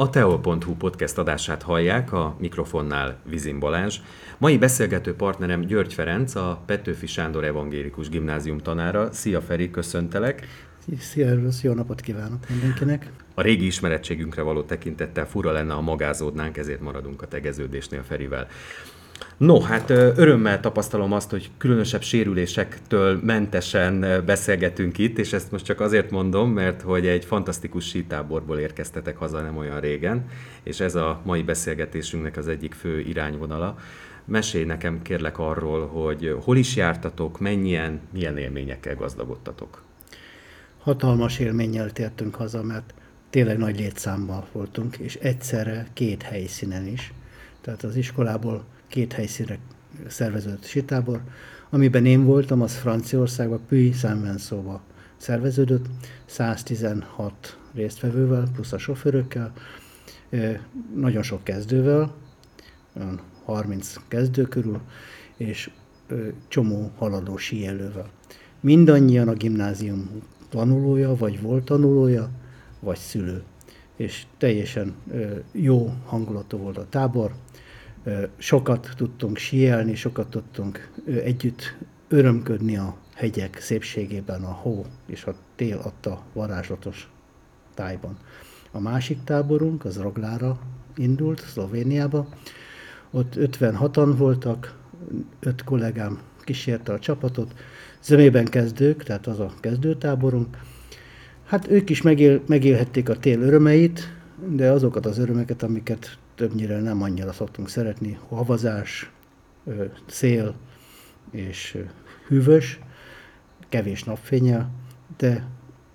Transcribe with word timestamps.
A 0.00 0.10
Teo.hu 0.10 0.74
podcast 0.74 1.18
adását 1.18 1.62
hallják, 1.62 2.12
a 2.12 2.36
mikrofonnál 2.40 3.16
Vizin 3.24 3.58
Balázs. 3.58 3.98
Mai 4.38 4.58
beszélgető 4.58 5.14
partnerem 5.14 5.60
György 5.60 5.94
Ferenc, 5.94 6.34
a 6.34 6.62
Petőfi 6.66 7.06
Sándor 7.06 7.44
Evangélikus 7.44 8.08
Gimnázium 8.08 8.58
tanára. 8.58 9.12
Szia 9.12 9.40
Feri, 9.40 9.70
köszöntelek! 9.70 10.46
Szia, 10.98 11.34
jó 11.62 11.72
napot 11.72 12.00
kívánok 12.00 12.48
mindenkinek! 12.48 13.10
A 13.34 13.42
régi 13.42 13.66
ismerettségünkre 13.66 14.42
való 14.42 14.62
tekintettel 14.62 15.26
fura 15.26 15.52
lenne, 15.52 15.72
ha 15.72 15.80
magázódnánk, 15.80 16.56
ezért 16.56 16.80
maradunk 16.80 17.22
a 17.22 17.28
tegeződésnél 17.28 18.02
Ferivel. 18.02 18.46
No, 19.36 19.60
hát 19.60 19.90
örömmel 19.90 20.60
tapasztalom 20.60 21.12
azt, 21.12 21.30
hogy 21.30 21.50
különösebb 21.58 22.02
sérülésektől 22.02 23.20
mentesen 23.22 24.22
beszélgetünk 24.26 24.98
itt, 24.98 25.18
és 25.18 25.32
ezt 25.32 25.50
most 25.50 25.64
csak 25.64 25.80
azért 25.80 26.10
mondom, 26.10 26.50
mert 26.50 26.82
hogy 26.82 27.06
egy 27.06 27.24
fantasztikus 27.24 27.88
sítáborból 27.88 28.58
érkeztetek 28.58 29.16
haza 29.16 29.40
nem 29.40 29.56
olyan 29.56 29.80
régen, 29.80 30.24
és 30.62 30.80
ez 30.80 30.94
a 30.94 31.20
mai 31.24 31.42
beszélgetésünknek 31.42 32.36
az 32.36 32.48
egyik 32.48 32.74
fő 32.74 33.00
irányvonala. 33.00 33.78
Mesélj 34.24 34.64
nekem 34.64 35.02
kérlek 35.02 35.38
arról, 35.38 35.86
hogy 35.86 36.36
hol 36.40 36.56
is 36.56 36.76
jártatok, 36.76 37.40
mennyien, 37.40 38.00
milyen 38.12 38.38
élményekkel 38.38 38.94
gazdagodtatok. 38.94 39.82
Hatalmas 40.78 41.38
élménnyel 41.38 41.90
tértünk 41.90 42.34
haza, 42.34 42.62
mert 42.62 42.94
tényleg 43.30 43.58
nagy 43.58 43.78
létszámmal 43.78 44.46
voltunk, 44.52 44.96
és 44.96 45.14
egyszerre 45.14 45.86
két 45.92 46.22
helyszínen 46.22 46.86
is. 46.86 47.12
Tehát 47.60 47.82
az 47.82 47.96
iskolából 47.96 48.64
két 48.88 49.12
helyszínre 49.12 49.58
szerveződött 50.06 50.64
sitábor. 50.64 51.20
Amiben 51.70 52.06
én 52.06 52.24
voltam, 52.24 52.62
az 52.62 52.74
Franciaországban, 52.74 53.60
Puy 53.68 53.92
Saint 53.92 54.52
szerveződött, 55.16 55.86
116 56.26 57.58
résztvevővel, 57.74 58.48
plusz 58.54 58.72
a 58.72 58.78
sofőrökkel, 58.78 59.52
nagyon 60.94 61.22
sok 61.22 61.44
kezdővel, 61.44 62.14
30 63.44 63.94
kezdő 64.08 64.42
körül, 64.42 64.80
és 65.36 65.70
csomó 66.48 66.90
haladó 66.96 67.36
síelővel. 67.36 68.08
Mindannyian 68.60 69.28
a 69.28 69.32
gimnázium 69.32 70.10
tanulója, 70.48 71.16
vagy 71.16 71.40
volt 71.40 71.64
tanulója, 71.64 72.30
vagy 72.80 72.98
szülő. 72.98 73.42
És 73.96 74.26
teljesen 74.38 74.94
jó 75.52 75.92
hangulatú 76.04 76.58
volt 76.58 76.78
a 76.78 76.88
tábor, 76.88 77.32
sokat 78.36 78.90
tudtunk 78.96 79.36
síelni, 79.36 79.94
sokat 79.94 80.30
tudtunk 80.30 80.90
együtt 81.06 81.76
örömködni 82.08 82.76
a 82.76 82.96
hegyek 83.14 83.60
szépségében, 83.60 84.42
a 84.42 84.52
hó 84.52 84.86
és 85.06 85.24
a 85.24 85.34
tél 85.56 85.78
adta 85.78 86.22
varázslatos 86.32 87.10
tájban. 87.74 88.16
A 88.70 88.80
másik 88.80 89.24
táborunk 89.24 89.84
az 89.84 89.96
Roglára 89.96 90.58
indult, 90.96 91.40
Szlovéniába. 91.40 92.28
Ott 93.10 93.34
56-an 93.36 94.14
voltak, 94.16 94.74
öt 95.40 95.64
kollégám 95.64 96.20
kísérte 96.44 96.92
a 96.92 96.98
csapatot, 96.98 97.54
zömében 98.02 98.44
kezdők, 98.44 99.02
tehát 99.02 99.26
az 99.26 99.40
a 99.40 99.52
kezdőtáborunk. 99.60 100.58
Hát 101.44 101.70
ők 101.70 101.90
is 101.90 102.02
megél, 102.02 102.42
megélhették 102.46 103.08
a 103.08 103.18
tél 103.18 103.40
örömeit, 103.40 104.00
de 104.48 104.70
azokat 104.70 105.06
az 105.06 105.18
örömeket, 105.18 105.62
amiket 105.62 106.18
többnyire 106.38 106.80
nem 106.80 107.02
annyira 107.02 107.32
szoktunk 107.32 107.68
szeretni, 107.68 108.18
havazás, 108.28 109.10
szél 110.06 110.54
és 111.30 111.78
hűvös, 112.26 112.80
kevés 113.68 114.04
napfénye, 114.04 114.68
de 115.16 115.46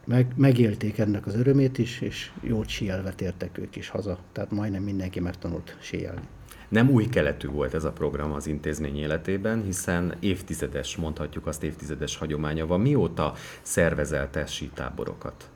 meg, 0.06 0.34
megélték 0.36 0.98
ennek 0.98 1.26
az 1.26 1.36
örömét 1.36 1.78
is, 1.78 2.02
és 2.02 2.32
jót 2.42 2.68
síelve 2.68 3.14
tértek 3.14 3.58
ők 3.58 3.76
is 3.76 3.90
haza. 3.90 4.18
Tehát 4.32 4.52
majdnem 4.52 4.84
mindenki 4.84 5.20
megtanult 5.20 5.78
síelni. 5.82 6.22
Nem 6.70 6.90
új 6.90 7.10
keletű 7.10 7.48
volt 7.48 7.74
ez 7.74 7.84
a 7.84 7.92
program 7.92 8.32
az 8.32 8.48
intézmény 8.48 8.98
életében, 8.98 9.64
hiszen 9.64 10.16
évtizedes, 10.20 10.96
mondhatjuk 10.96 11.48
azt 11.48 11.64
évtizedes 11.64 12.18
hagyománya 12.18 12.66
van. 12.66 12.82
Mióta 12.82 13.34
szervezelte 13.62 14.46
sítáborokat? 14.46 15.50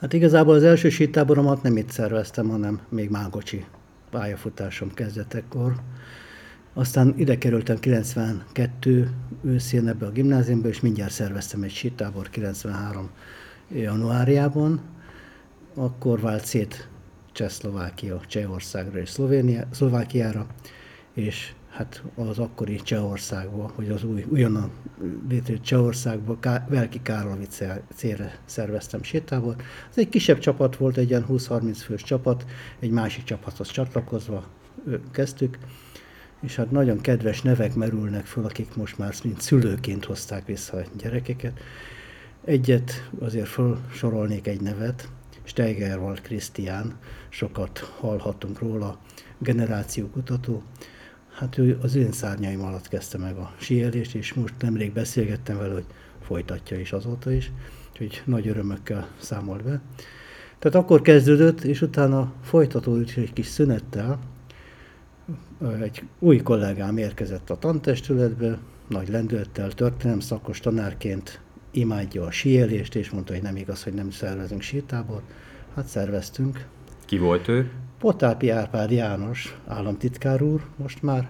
Hát 0.00 0.12
igazából 0.12 0.54
az 0.54 0.62
első 0.62 0.88
sítáboromat 0.88 1.62
nem 1.62 1.76
itt 1.76 1.90
szerveztem, 1.90 2.48
hanem 2.48 2.80
még 2.88 3.10
Mágocsi 3.10 3.64
pályafutásom 4.10 4.94
kezdetekor. 4.94 5.74
Aztán 6.74 7.14
ide 7.16 7.38
kerültem 7.38 7.78
92 7.78 9.10
őszén 9.42 9.88
ebbe 9.88 10.06
a 10.06 10.10
gimnáziumba, 10.10 10.68
és 10.68 10.80
mindjárt 10.80 11.12
szerveztem 11.12 11.62
egy 11.62 11.70
sítábor 11.70 12.30
93 12.30 13.10
januárjában. 13.72 14.80
Akkor 15.74 16.20
vált 16.20 16.44
szét 16.44 16.88
Csehszlovákia, 17.32 18.20
Csehországra 18.26 18.98
és 18.98 19.08
Szlovénia, 19.08 19.66
Szlovákiára, 19.70 20.46
és 21.12 21.52
hát 21.70 22.02
az 22.14 22.38
akkori 22.38 22.76
Csehországba, 22.76 23.70
hogy 23.74 23.88
az 23.88 24.04
új, 24.04 24.24
újonnan 24.28 24.70
létrejött 25.28 25.62
Csehországba, 25.62 26.38
Ká, 26.40 26.66
Velki 26.68 27.00
célre 27.94 28.38
szerveztem 28.44 29.02
sétából. 29.02 29.56
Ez 29.90 29.98
egy 29.98 30.08
kisebb 30.08 30.38
csapat 30.38 30.76
volt, 30.76 30.96
egy 30.96 31.10
ilyen 31.10 31.26
20-30 31.28 31.76
fős 31.84 32.02
csapat, 32.02 32.44
egy 32.78 32.90
másik 32.90 33.24
csapathoz 33.24 33.68
csatlakozva 33.68 34.44
kezdtük, 35.10 35.58
és 36.40 36.56
hát 36.56 36.70
nagyon 36.70 37.00
kedves 37.00 37.42
nevek 37.42 37.74
merülnek 37.74 38.26
föl, 38.26 38.44
akik 38.44 38.76
most 38.76 38.98
már 38.98 39.14
mint 39.24 39.40
szülőként 39.40 40.04
hozták 40.04 40.46
vissza 40.46 40.76
a 40.76 40.82
gyerekeket. 40.96 41.60
Egyet 42.44 43.10
azért 43.18 43.48
felsorolnék 43.48 44.46
egy 44.46 44.60
nevet, 44.60 45.08
Steigerwald 45.42 46.20
Krisztián, 46.20 46.98
sokat 47.28 47.78
hallhattunk 47.78 48.58
róla, 48.58 48.98
generációkutató, 49.38 50.62
hát 51.38 51.58
ő 51.58 51.78
az 51.82 51.94
én 51.94 52.12
szárnyaim 52.12 52.62
alatt 52.62 52.88
kezdte 52.88 53.18
meg 53.18 53.36
a 53.36 53.54
síelést, 53.58 54.14
és 54.14 54.34
most 54.34 54.54
nemrég 54.60 54.92
beszélgettem 54.92 55.58
vele, 55.58 55.72
hogy 55.72 55.86
folytatja 56.22 56.78
is 56.80 56.92
azóta 56.92 57.32
is, 57.32 57.52
úgyhogy 57.90 58.22
nagy 58.24 58.48
örömökkel 58.48 59.08
számolt 59.18 59.64
be. 59.64 59.80
Tehát 60.58 60.78
akkor 60.78 61.02
kezdődött, 61.02 61.60
és 61.60 61.82
utána 61.82 62.32
folytatódott 62.42 63.10
egy 63.16 63.32
kis 63.32 63.46
szünettel. 63.46 64.18
Egy 65.80 66.02
új 66.18 66.36
kollégám 66.36 66.96
érkezett 66.96 67.50
a 67.50 67.58
tantestületbe, 67.58 68.58
nagy 68.88 69.08
lendülettel, 69.08 69.72
történelem 69.72 70.20
szakos 70.20 70.60
tanárként 70.60 71.40
imádja 71.70 72.24
a 72.24 72.30
síelést, 72.30 72.94
és 72.94 73.10
mondta, 73.10 73.32
hogy 73.32 73.42
nem 73.42 73.56
igaz, 73.56 73.82
hogy 73.82 73.94
nem 73.94 74.10
szervezünk 74.10 74.60
sítábor. 74.60 75.22
Hát 75.74 75.86
szerveztünk. 75.86 76.66
Ki 77.04 77.18
volt 77.18 77.48
ő? 77.48 77.70
Potápi 77.98 78.50
Árpád 78.50 78.90
János, 78.90 79.56
államtitkár 79.66 80.42
úr 80.42 80.64
most 80.76 81.02
már, 81.02 81.28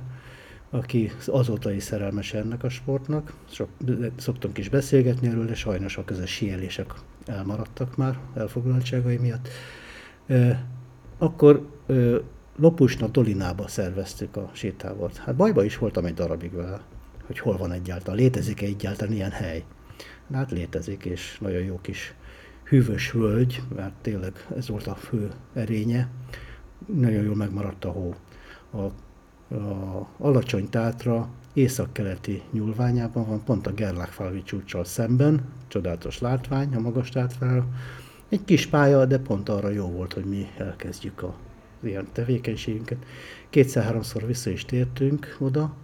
aki 0.71 1.11
azóta 1.27 1.73
is 1.73 1.83
szerelmes 1.83 2.35
ennek 2.35 2.65
a 2.65 2.69
sportnak. 2.69 3.33
Sok, 3.51 3.69
szoktunk 4.17 4.59
is 4.59 4.69
beszélgetni 4.69 5.29
erről, 5.29 5.47
de 5.47 5.55
sajnos 5.55 5.97
a 5.97 6.05
közös 6.05 6.31
síelések 6.31 6.93
elmaradtak 7.27 7.97
már 7.97 8.19
elfoglaltságai 8.35 9.17
miatt. 9.17 9.49
Akkor 11.19 11.69
Lopusna 12.57 13.07
Dolinába 13.07 13.69
szerveztük 13.69 14.37
a 14.37 14.51
sétávot. 14.53 15.17
Hát 15.17 15.37
bajba 15.37 15.65
is 15.65 15.79
voltam 15.79 16.05
egy 16.05 16.15
darabig 16.15 16.53
vele, 16.53 16.81
hogy 17.27 17.39
hol 17.39 17.57
van 17.57 17.73
egyáltalán, 17.73 18.19
létezik-e 18.19 18.67
egyáltalán 18.67 19.15
ilyen 19.15 19.31
hely. 19.31 19.65
Hát 20.33 20.51
létezik, 20.51 21.05
és 21.05 21.39
nagyon 21.41 21.63
jó 21.63 21.79
kis 21.83 22.15
hűvös 22.65 23.11
völgy, 23.11 23.63
mert 23.77 23.95
tényleg 24.03 24.47
ez 24.57 24.69
volt 24.69 24.87
a 24.87 24.95
fő 24.95 25.31
erénye 25.55 26.09
nagyon 26.87 27.23
jól 27.23 27.35
megmaradt 27.35 27.85
a 27.85 27.91
hó. 27.91 28.15
A, 28.71 28.79
a 29.55 30.09
alacsony 30.19 30.69
tátra 30.69 31.29
északkeleti 31.53 32.43
nyúlványában 32.51 33.27
van, 33.27 33.45
pont 33.45 33.67
a 33.67 33.73
Gerlachfalvi 33.73 34.43
csúcsal 34.43 34.85
szemben, 34.85 35.45
csodálatos 35.69 36.19
látvány 36.19 36.75
a 36.75 36.81
magas 36.81 37.09
tátrára. 37.09 37.67
Egy 38.29 38.45
kis 38.45 38.67
pálya, 38.67 39.05
de 39.05 39.19
pont 39.19 39.49
arra 39.49 39.69
jó 39.69 39.87
volt, 39.87 40.13
hogy 40.13 40.25
mi 40.25 40.47
elkezdjük 40.59 41.23
a 41.23 41.35
ilyen 41.83 42.09
tevékenységünket. 42.13 43.05
Kétszer-háromszor 43.51 44.27
vissza 44.27 44.51
is 44.51 44.65
tértünk 44.65 45.37
oda, 45.39 45.75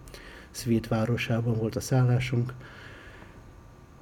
Szvét 0.51 0.87
városában 0.87 1.57
volt 1.57 1.75
a 1.75 1.79
szállásunk. 1.79 2.53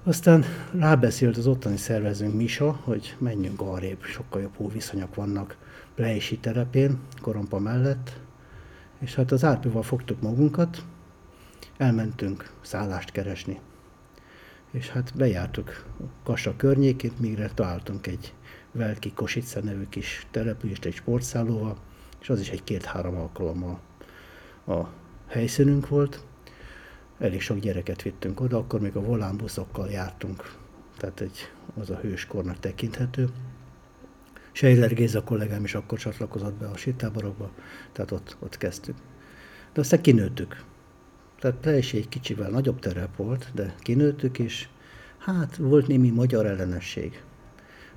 Aztán 0.03 0.43
rábeszélt 0.71 1.37
az 1.37 1.47
ottani 1.47 1.77
szervezőnk 1.77 2.33
Misa, 2.33 2.79
hogy 2.83 3.15
menjünk 3.17 3.61
arrébb, 3.61 4.03
sokkal 4.03 4.41
jobb 4.41 4.55
hóviszonyok 4.55 5.15
vannak 5.15 5.57
Pleisi 5.95 6.37
terepén, 6.37 6.99
Korompa 7.21 7.59
mellett, 7.59 8.19
és 8.99 9.15
hát 9.15 9.31
az 9.31 9.43
Árpival 9.43 9.83
fogtuk 9.83 10.21
magunkat, 10.21 10.85
elmentünk 11.77 12.51
szállást 12.61 13.11
keresni. 13.11 13.59
És 14.71 14.89
hát 14.89 15.13
bejártuk 15.15 15.85
Kassa 16.23 16.55
környékét, 16.55 17.19
mire 17.19 17.47
találtunk 17.47 18.07
egy 18.07 18.33
Velki 18.71 19.13
Kosica 19.13 19.59
nevű 19.59 19.85
kis 19.89 20.27
települést 20.31 20.85
egy 20.85 20.93
sportszállóval, 20.93 21.77
és 22.21 22.29
az 22.29 22.39
is 22.39 22.49
egy 22.49 22.63
két-három 22.63 23.15
alkalommal 23.15 23.79
a 24.67 24.81
helyszínünk 25.27 25.87
volt. 25.87 26.25
Elég 27.19 27.41
sok 27.41 27.59
gyereket 27.59 28.01
vittünk 28.01 28.39
oda, 28.39 28.57
akkor 28.57 28.79
még 28.79 28.95
a 28.95 29.01
volánbuszokkal 29.01 29.89
jártunk, 29.89 30.57
tehát 30.97 31.21
egy, 31.21 31.51
az 31.79 31.89
a 31.89 31.99
hőskornak 31.99 32.59
tekinthető 32.59 33.29
Sejler 34.55 34.93
Géza 34.93 35.23
kollégám 35.23 35.63
is 35.63 35.75
akkor 35.75 35.99
csatlakozott 35.99 36.53
be 36.53 36.67
a 36.67 36.77
sítáborokba, 36.77 37.51
tehát 37.91 38.11
ott, 38.11 38.37
ott 38.39 38.57
kezdtük. 38.57 38.95
De 39.73 39.81
aztán 39.81 40.01
kinőttük. 40.01 40.63
Tehát 41.39 41.57
teljesen 41.57 41.99
egy 41.99 42.09
kicsivel 42.09 42.49
nagyobb 42.49 42.79
terep 42.79 43.15
volt, 43.15 43.51
de 43.53 43.75
kinőttük, 43.79 44.39
és 44.39 44.67
hát 45.17 45.55
volt 45.55 45.87
némi 45.87 46.09
magyar 46.09 46.45
ellenesség, 46.45 47.23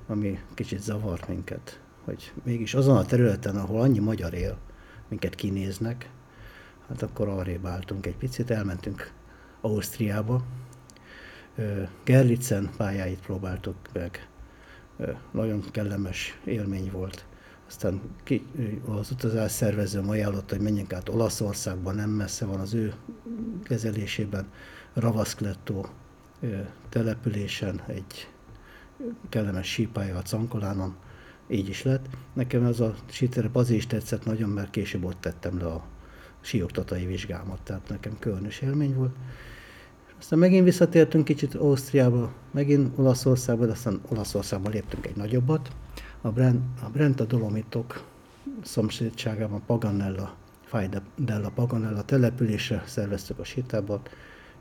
ami 0.07 0.39
kicsit 0.53 0.81
zavart 0.81 1.27
minket, 1.27 1.79
hogy 2.03 2.31
mégis 2.43 2.73
azon 2.73 2.97
a 2.97 3.05
területen, 3.05 3.55
ahol 3.55 3.81
annyi 3.81 3.99
magyar 3.99 4.33
él, 4.33 4.57
minket 5.07 5.35
kinéznek, 5.35 6.09
hát 6.87 7.01
akkor 7.01 7.27
arrébb 7.27 7.65
álltunk 7.65 8.05
egy 8.05 8.17
picit, 8.17 8.51
elmentünk 8.51 9.11
Ausztriába, 9.61 10.43
Gerlicen 12.03 12.69
pályáit 12.77 13.19
próbáltuk 13.19 13.75
meg. 13.93 14.27
Nagyon 15.31 15.63
kellemes 15.71 16.39
élmény 16.43 16.91
volt. 16.91 17.25
Aztán 17.67 18.01
ki, 18.23 18.45
az 18.85 19.11
utazás 19.11 19.51
szervezőm 19.51 20.09
ajánlott, 20.09 20.49
hogy 20.49 20.59
menjünk 20.59 20.93
át 20.93 21.09
Olaszországba, 21.09 21.91
nem 21.91 22.09
messze 22.09 22.45
van 22.45 22.59
az 22.59 22.73
ő 22.73 22.93
kezelésében, 23.63 24.47
Ravaszklettó 24.93 25.87
településen 26.89 27.81
egy 27.87 28.29
kellemes 29.29 29.67
sípálya 29.67 30.17
a 30.17 30.21
Cankolánon, 30.21 30.95
így 31.47 31.69
is 31.69 31.83
lett. 31.83 32.05
Nekem 32.33 32.65
ez 32.65 32.79
a 32.79 32.95
síterep 33.09 33.55
azért 33.55 33.79
is 33.79 33.87
tetszett 33.87 34.25
nagyon, 34.25 34.49
mert 34.49 34.69
később 34.69 35.03
ott 35.03 35.21
tettem 35.21 35.57
le 35.57 35.65
a 35.65 35.85
síoktatai 36.41 37.05
vizsgámat, 37.05 37.61
tehát 37.61 37.89
nekem 37.89 38.19
különös 38.19 38.61
élmény 38.61 38.93
volt. 38.95 39.15
Aztán 40.19 40.39
megint 40.39 40.63
visszatértünk 40.63 41.25
kicsit 41.25 41.55
Ausztriába, 41.55 42.33
megint 42.51 42.97
Olaszországba, 42.97 43.65
de 43.65 43.71
aztán 43.71 44.01
Olaszországba 44.09 44.69
léptünk 44.69 45.05
egy 45.05 45.15
nagyobbat. 45.15 45.69
A, 46.21 46.29
Brent, 46.29 46.81
a 46.83 46.89
Brenta 46.89 47.23
Dolomitok 47.23 48.03
szomszédságában 48.63 49.61
Paganella, 49.65 50.35
Fajdella 50.65 51.49
Paganella 51.55 52.03
településre 52.03 52.83
szerveztük 52.85 53.39
a 53.39 53.43
sétábat. 53.43 54.09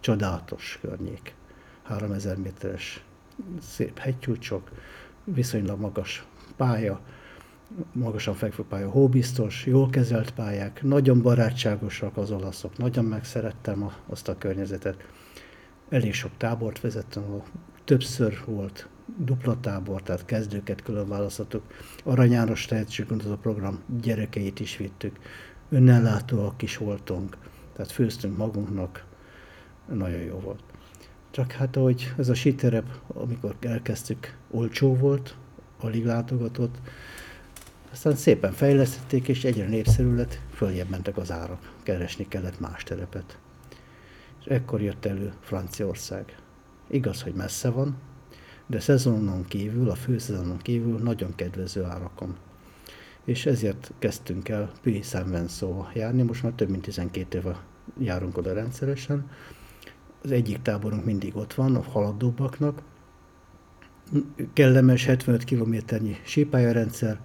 Csodálatos 0.01 0.79
környék. 0.83 1.35
3000 1.83 2.37
méteres 2.37 3.05
szép 3.61 3.99
hegycsúcsok, 3.99 4.71
viszonylag 5.25 5.81
magas 5.81 6.27
pálya, 6.57 7.01
magasan 7.93 8.35
fekvő 8.35 8.65
pálya, 8.69 8.91
hóbiztos, 8.91 9.67
jól 9.67 9.91
kezelt 9.91 10.31
pályák, 10.31 10.83
nagyon 10.83 11.23
barátságosak 11.23 12.17
az 12.17 12.31
olaszok, 12.31 12.77
nagyon 12.77 13.05
megszerettem 13.05 13.91
azt 14.07 14.29
a 14.29 14.39
környezetet 14.39 15.05
elég 15.89 16.15
sok 16.15 16.31
tábort 16.37 16.81
vezettem, 16.81 17.43
többször 17.85 18.39
volt 18.45 18.89
dupla 19.17 19.61
tábor, 19.61 20.03
tehát 20.03 20.25
kezdőket 20.25 20.83
külön 20.83 21.09
választottuk. 21.09 21.63
Arany 22.05 22.31
János 22.31 22.71
a 22.71 23.37
program 23.41 23.83
gyerekeit 24.01 24.61
is 24.61 24.77
vittük. 24.77 25.19
Önnellátóak 25.69 26.63
is 26.63 26.77
voltunk, 26.77 27.37
tehát 27.75 27.93
főztünk 27.93 28.37
magunknak, 28.37 29.05
nagyon 29.93 30.21
jó 30.21 30.39
volt. 30.39 30.61
Csak 31.31 31.53
hát, 31.53 31.77
ahogy 31.77 32.13
ez 32.19 32.29
a 32.29 32.35
síterep, 32.35 32.87
amikor 33.07 33.55
elkezdtük, 33.61 34.37
olcsó 34.51 34.95
volt, 34.95 35.37
alig 35.81 36.05
látogatott, 36.05 36.77
aztán 37.93 38.15
szépen 38.15 38.53
fejlesztették, 38.53 39.29
és 39.29 39.45
egyre 39.45 39.67
népszerű 39.67 40.15
lett, 40.15 40.41
följebb 40.53 40.89
mentek 40.89 41.17
az 41.17 41.31
árak, 41.31 41.73
keresni 41.83 42.29
kellett 42.29 42.61
más 42.61 42.83
terepet 42.83 43.39
ekkor 44.49 44.83
jött 44.83 45.05
elő 45.05 45.33
Franciaország. 45.41 46.37
Igaz, 46.89 47.23
hogy 47.23 47.35
messze 47.35 47.71
van, 47.71 47.97
de 48.67 48.81
szezonon 48.81 49.45
kívül, 49.45 49.91
a 49.91 49.95
főszezonon 49.95 50.59
kívül 50.59 50.99
nagyon 50.99 51.35
kedvező 51.35 51.85
árakon. 51.85 52.37
És 53.25 53.47
ezért 53.47 53.93
kezdtünk 53.99 54.49
el 54.49 54.71
Puy 54.83 55.03
saint 55.03 55.65
járni, 55.95 56.23
most 56.23 56.43
már 56.43 56.53
több 56.53 56.69
mint 56.69 56.83
12 56.83 57.39
éve 57.39 57.65
járunk 57.99 58.39
oda 58.39 58.53
rendszeresen. 58.53 59.31
Az 60.23 60.31
egyik 60.31 60.63
táborunk 60.63 61.05
mindig 61.05 61.37
ott 61.37 61.55
van, 61.55 61.77
a 61.77 61.83
haladóbbaknak. 61.83 62.83
Kellemes 64.53 65.05
75 65.05 65.45
kilométernyi 65.45 66.17
sípályarendszer, 66.25 67.21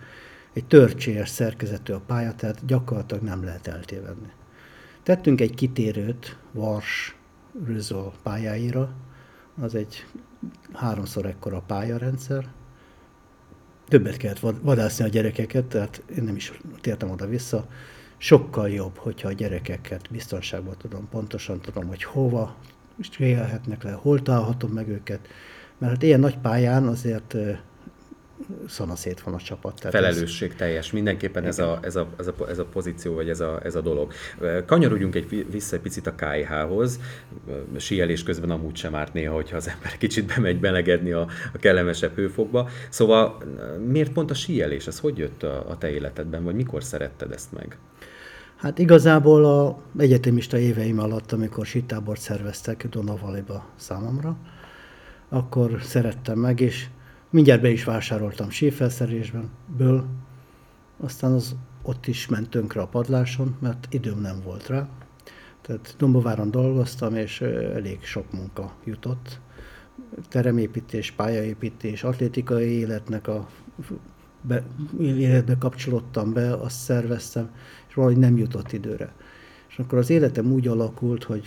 egy 0.53 0.65
törcsélyes 0.65 1.29
szerkezetű 1.29 1.93
a 1.93 1.99
pálya, 1.99 2.35
tehát 2.35 2.65
gyakorlatilag 2.65 3.23
nem 3.23 3.43
lehet 3.43 3.67
eltévedni. 3.67 4.31
Tettünk 5.03 5.41
egy 5.41 5.55
kitérőt 5.55 6.37
Vars 6.51 7.15
Rüzol 7.65 8.13
pályáira, 8.23 8.89
az 9.61 9.75
egy 9.75 10.05
háromszor 10.73 11.25
ekkora 11.25 11.63
pályarendszer. 11.67 12.47
Többet 13.87 14.17
kellett 14.17 14.39
vadászni 14.61 15.05
a 15.05 15.07
gyerekeket, 15.07 15.65
tehát 15.65 16.03
én 16.17 16.23
nem 16.23 16.35
is 16.35 16.51
tértem 16.81 17.09
oda-vissza. 17.09 17.67
Sokkal 18.17 18.69
jobb, 18.69 18.97
hogyha 18.97 19.27
a 19.27 19.33
gyerekeket 19.33 20.07
biztonságban 20.11 20.75
tudom, 20.77 21.07
pontosan 21.09 21.61
tudom, 21.61 21.87
hogy 21.87 22.03
hova 22.03 22.55
élhetnek 23.17 23.83
le, 23.83 23.91
hol 23.91 24.21
találhatom 24.21 24.71
meg 24.71 24.87
őket. 24.87 25.27
Mert 25.77 25.93
hát 25.93 26.03
ilyen 26.03 26.19
nagy 26.19 26.37
pályán 26.37 26.87
azért 26.87 27.35
szanaszét 28.67 29.21
van 29.21 29.33
a 29.33 29.37
csapat. 29.37 29.75
Tehát 29.75 29.91
Felelősség 29.91 30.49
ez... 30.49 30.55
teljes, 30.57 30.91
mindenképpen 30.91 31.45
ez 31.45 31.59
a, 31.59 31.79
ez, 31.81 31.95
a, 31.95 32.07
ez, 32.17 32.27
a, 32.27 32.33
ez 32.49 32.59
a 32.59 32.65
pozíció, 32.65 33.13
vagy 33.13 33.29
ez 33.29 33.39
a, 33.39 33.59
ez 33.63 33.75
a 33.75 33.81
dolog. 33.81 34.13
Kanyarodjunk 34.65 35.15
egy, 35.15 35.45
vissza 35.51 35.75
egy 35.75 35.81
picit 35.81 36.07
a 36.07 36.15
KH-hoz, 36.15 36.99
síelés 37.77 38.23
közben 38.23 38.49
amúgy 38.49 38.75
sem 38.75 38.95
árt 38.95 39.13
néha, 39.13 39.33
hogyha 39.33 39.55
az 39.55 39.67
ember 39.67 39.97
kicsit 39.97 40.25
bemegy 40.25 40.59
belegedni 40.59 41.11
a, 41.11 41.27
a 41.53 41.57
kellemesebb 41.57 42.15
hőfokba. 42.15 42.69
Szóval 42.89 43.37
miért 43.87 44.11
pont 44.11 44.31
a 44.31 44.33
síelés, 44.33 44.87
ez 44.87 44.99
hogy 44.99 45.17
jött 45.17 45.43
a, 45.43 45.69
a 45.69 45.77
te 45.77 45.89
életedben, 45.89 46.43
vagy 46.43 46.55
mikor 46.55 46.83
szeretted 46.83 47.31
ezt 47.31 47.51
meg? 47.51 47.77
Hát 48.55 48.79
igazából 48.79 49.45
a 49.45 49.81
egyetemista 49.97 50.57
éveim 50.57 50.99
alatt, 50.99 51.31
amikor 51.31 51.65
sítábort 51.65 52.19
szerveztek 52.19 52.87
Donavaliba 52.87 53.65
számomra, 53.75 54.37
akkor 55.29 55.79
szerettem 55.81 56.39
meg, 56.39 56.59
és 56.59 56.87
Mindjárt 57.31 57.61
be 57.61 57.69
is 57.69 57.83
vásároltam 57.83 58.49
sífelszerelésből, 58.49 60.05
aztán 60.97 61.31
az 61.31 61.55
ott 61.81 62.07
is 62.07 62.27
ment 62.27 62.49
tönkre 62.49 62.81
a 62.81 62.87
padláson, 62.87 63.55
mert 63.59 63.87
időm 63.89 64.19
nem 64.19 64.41
volt 64.43 64.67
rá. 64.67 64.89
Tehát 65.61 65.95
Dombováron 65.97 66.51
dolgoztam, 66.51 67.15
és 67.15 67.41
elég 67.41 68.03
sok 68.03 68.31
munka 68.31 68.73
jutott. 68.83 69.39
Teremépítés, 70.29 71.11
pályaépítés, 71.11 72.03
atlétikai 72.03 72.69
életnek 72.69 73.27
a 73.27 73.49
be, 74.41 74.63
életbe 74.99 75.57
kapcsolódtam 75.57 76.33
be, 76.33 76.53
azt 76.53 76.79
szerveztem, 76.79 77.51
és 77.87 77.93
valahogy 77.93 78.17
nem 78.17 78.37
jutott 78.37 78.71
időre. 78.71 79.13
És 79.69 79.79
akkor 79.79 79.97
az 79.97 80.09
életem 80.09 80.51
úgy 80.51 80.67
alakult, 80.67 81.23
hogy 81.23 81.45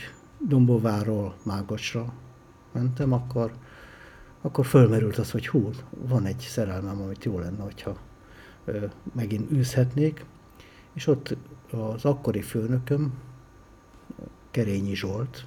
Dombováról 0.49 1.35
Mágosra 1.43 2.13
mentem, 2.73 3.13
akkor 3.13 3.53
akkor 4.45 4.67
fölmerült 4.67 5.17
az, 5.17 5.31
hogy 5.31 5.49
hú, 5.49 5.71
van 5.91 6.27
egy 6.27 6.39
szerelmem, 6.39 7.01
amit 7.01 7.25
jó 7.25 7.39
lenne, 7.39 7.63
hogyha 7.63 7.97
ö, 8.65 8.87
megint 9.15 9.51
űzhetnék, 9.51 10.25
és 10.93 11.07
ott 11.07 11.37
az 11.71 12.05
akkori 12.05 12.43
főnököm, 12.43 13.13
Kerényi 14.51 14.95
Zsolt, 14.95 15.47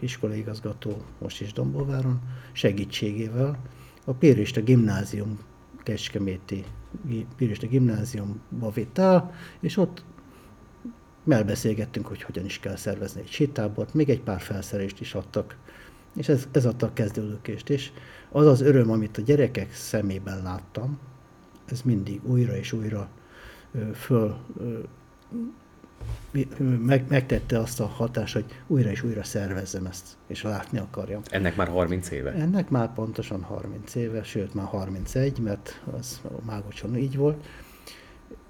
iskolai 0.00 0.38
igazgató, 0.38 1.02
most 1.18 1.40
is 1.40 1.52
Dombováron, 1.52 2.20
segítségével 2.52 3.58
a 4.04 4.12
Pérista 4.12 4.60
Gimnázium 4.60 5.38
Kecskeméti 5.82 6.64
Pérista 7.36 7.66
Gimnáziumba 7.66 8.70
vitt 8.70 8.98
el, 8.98 9.34
és 9.60 9.76
ott 9.76 10.04
elbeszélgettünk, 11.28 12.06
hogy 12.06 12.22
hogyan 12.22 12.44
is 12.44 12.58
kell 12.58 12.76
szervezni 12.76 13.20
egy 13.20 13.30
sétábort, 13.30 13.94
még 13.94 14.08
egy 14.08 14.20
pár 14.20 14.40
felszerelést 14.40 15.00
is 15.00 15.14
adtak 15.14 15.56
és 16.16 16.28
ez, 16.28 16.48
ez 16.52 16.66
adta 16.66 16.86
a 16.86 16.92
kezdődőkést. 16.92 17.70
És 17.70 17.90
az 18.30 18.46
az 18.46 18.60
öröm, 18.60 18.90
amit 18.90 19.18
a 19.18 19.22
gyerekek 19.22 19.74
szemében 19.74 20.42
láttam, 20.42 20.98
ez 21.64 21.82
mindig 21.82 22.20
újra 22.24 22.56
és 22.56 22.72
újra 22.72 23.08
föl 23.94 24.36
meg, 26.78 27.04
megtette 27.08 27.58
azt 27.58 27.80
a 27.80 27.86
hatást, 27.86 28.34
hogy 28.34 28.44
újra 28.66 28.90
és 28.90 29.02
újra 29.02 29.22
szervezzem 29.22 29.86
ezt, 29.86 30.04
és 30.26 30.42
látni 30.42 30.78
akarjam. 30.78 31.22
Ennek 31.30 31.56
már 31.56 31.68
30 31.68 32.10
éve? 32.10 32.32
Ennek 32.32 32.70
már 32.70 32.92
pontosan 32.92 33.42
30 33.42 33.94
éve, 33.94 34.22
sőt 34.22 34.54
már 34.54 34.66
31, 34.66 35.38
mert 35.38 35.82
az 35.96 36.20
Mágocson 36.46 36.96
így 36.96 37.16
volt. 37.16 37.46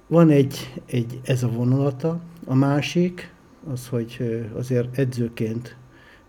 Van 0.06 0.30
egy, 0.30 0.82
egy 0.86 1.20
ez 1.24 1.42
a 1.42 1.48
vonulata, 1.48 2.20
a 2.44 2.54
másik 2.54 3.34
az, 3.72 3.88
hogy 3.88 4.40
azért 4.54 4.98
edzőként 4.98 5.76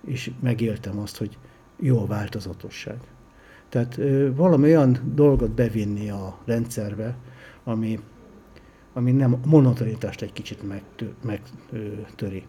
és 0.05 0.31
megéltem 0.39 0.99
azt, 0.99 1.17
hogy 1.17 1.37
jó 1.79 1.99
a 2.01 2.05
változatosság. 2.05 2.97
Tehát 3.69 3.99
valami 4.35 4.63
olyan 4.63 4.97
dolgot 5.13 5.51
bevinni 5.51 6.09
a 6.09 6.37
rendszerbe, 6.45 7.15
ami, 7.63 7.99
ami 8.93 9.11
nem 9.11 9.39
monotonitást 9.45 10.21
egy 10.21 10.33
kicsit 10.33 10.63
megtöri. 11.23 12.43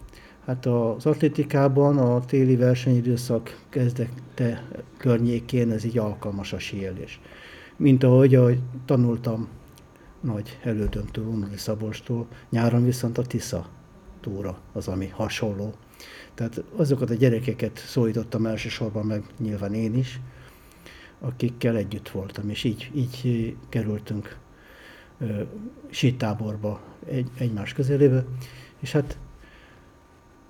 Hát 0.47 0.67
az 0.67 1.07
atlétikában 1.07 1.99
a 1.99 2.25
téli 2.25 2.57
versenyidőszak 2.57 3.65
kezdete 3.69 4.69
környékén 4.97 5.71
ez 5.71 5.85
így 5.85 5.99
alkalmas 5.99 6.53
a 6.53 6.59
síelés. 6.59 7.21
mint 7.77 8.03
ahogy, 8.03 8.35
ahogy 8.35 8.61
tanultam 8.85 9.49
nagy 10.21 10.59
elődöntő 10.63 11.23
Unodi 11.23 11.57
Szabolstól, 11.57 12.27
nyáron 12.51 12.85
viszont 12.85 13.19
a 13.19 13.23
Tisza 13.23 13.67
túra 14.21 14.59
az, 14.73 14.89
ami 14.89 15.09
hasonló. 15.09 15.75
Tehát 16.35 16.63
azokat 16.77 17.11
a 17.11 17.15
gyerekeket 17.15 17.79
szólítottam 17.79 18.47
elsősorban 18.47 19.07
meg, 19.07 19.25
nyilván 19.39 19.75
én 19.75 19.95
is, 19.95 20.21
akikkel 21.21 21.77
együtt 21.77 22.09
voltam, 22.09 22.49
és 22.49 22.65
így, 22.65 22.91
így 22.95 23.57
kerültünk 23.69 24.39
sítáborba 25.91 26.81
egy, 27.07 27.31
egymás 27.39 27.73
közelébe, 27.73 28.25
és 28.81 28.93
hát 28.93 29.19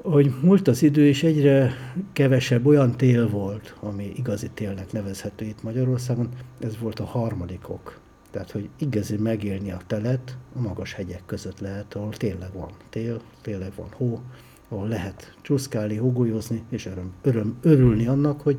hogy 0.02 0.34
múlt 0.42 0.68
az 0.68 0.82
idő, 0.82 1.06
és 1.06 1.22
egyre 1.22 1.72
kevesebb 2.12 2.66
olyan 2.66 2.96
tél 2.96 3.28
volt, 3.28 3.76
ami 3.80 4.12
igazi 4.16 4.50
télnek 4.54 4.92
nevezhető 4.92 5.44
itt 5.44 5.62
Magyarországon, 5.62 6.28
ez 6.60 6.78
volt 6.78 7.00
a 7.00 7.04
harmadikok. 7.04 7.98
Tehát, 8.30 8.50
hogy 8.50 8.68
igazi 8.78 9.16
megélni 9.16 9.70
a 9.70 9.80
telet, 9.86 10.36
a 10.56 10.60
magas 10.60 10.92
hegyek 10.92 11.22
között 11.26 11.60
lehet, 11.60 11.94
ahol 11.94 12.12
tényleg 12.12 12.52
van 12.52 12.70
tél, 12.90 13.20
tényleg 13.42 13.72
van 13.76 13.88
hó, 13.92 14.20
ahol 14.68 14.88
lehet 14.88 15.34
csúszkálni, 15.42 15.96
húgolyozni, 15.96 16.62
és 16.68 16.86
öröm, 16.86 17.12
öröm, 17.22 17.58
örülni 17.62 18.06
annak, 18.06 18.40
hogy, 18.40 18.58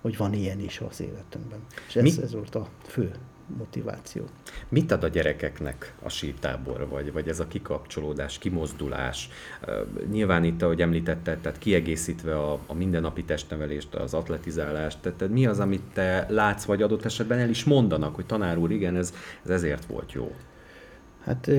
hogy 0.00 0.16
van 0.16 0.32
ilyen 0.32 0.60
is 0.60 0.80
az 0.88 1.00
életünkben. 1.00 1.58
És 1.88 1.96
ez, 1.96 2.18
ez 2.18 2.32
volt 2.32 2.54
a 2.54 2.68
fő 2.82 3.10
motiváció. 3.58 4.24
Mit 4.68 4.92
ad 4.92 5.04
a 5.04 5.08
gyerekeknek 5.08 5.94
a 6.02 6.08
sítábor, 6.08 6.88
vagy, 6.88 7.12
vagy 7.12 7.28
ez 7.28 7.40
a 7.40 7.46
kikapcsolódás, 7.46 8.38
kimozdulás? 8.38 9.28
Nyilván 10.10 10.44
itt, 10.44 10.62
ahogy 10.62 10.80
említetted, 10.80 11.38
tehát 11.38 11.58
kiegészítve 11.58 12.38
a, 12.38 12.58
a 12.66 12.74
mindennapi 12.74 13.24
testnevelést, 13.24 13.94
az 13.94 14.14
atletizálást, 14.14 14.98
tehát 15.00 15.28
mi 15.28 15.46
az, 15.46 15.60
amit 15.60 15.82
te 15.92 16.26
látsz, 16.28 16.64
vagy 16.64 16.82
adott 16.82 17.04
esetben 17.04 17.38
el 17.38 17.48
is 17.48 17.64
mondanak, 17.64 18.14
hogy 18.14 18.26
tanár 18.26 18.58
úr, 18.58 18.70
igen, 18.70 18.96
ez, 18.96 19.14
ez 19.44 19.50
ezért 19.50 19.84
volt 19.84 20.12
jó? 20.12 20.34
Hát 21.24 21.50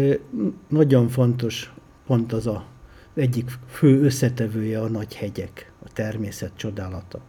nagyon 0.68 1.08
fontos 1.08 1.74
pont 2.06 2.34
az 2.34 2.48
a 2.48 2.66
egyik 3.14 3.50
fő 3.68 4.04
összetevője 4.04 4.82
a 4.82 4.88
nagy 4.88 5.16
hegyek, 5.16 5.72
a 5.84 5.90
természet 5.94 6.56
csodálata, 6.56 7.22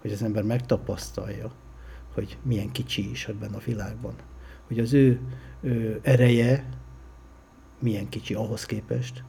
hogy 0.00 0.12
az 0.12 0.22
ember 0.22 0.42
megtapasztalja, 0.42 1.52
hogy 2.14 2.38
milyen 2.42 2.72
kicsi 2.72 3.10
is 3.10 3.26
ebben 3.28 3.54
a 3.54 3.58
világban. 3.64 4.14
Hogy 4.66 4.78
az 4.78 4.92
ő, 4.92 5.20
ő 5.60 6.00
ereje 6.02 6.68
milyen 7.78 8.08
kicsi 8.08 8.34
ahhoz 8.34 8.66
képest, 8.66 9.24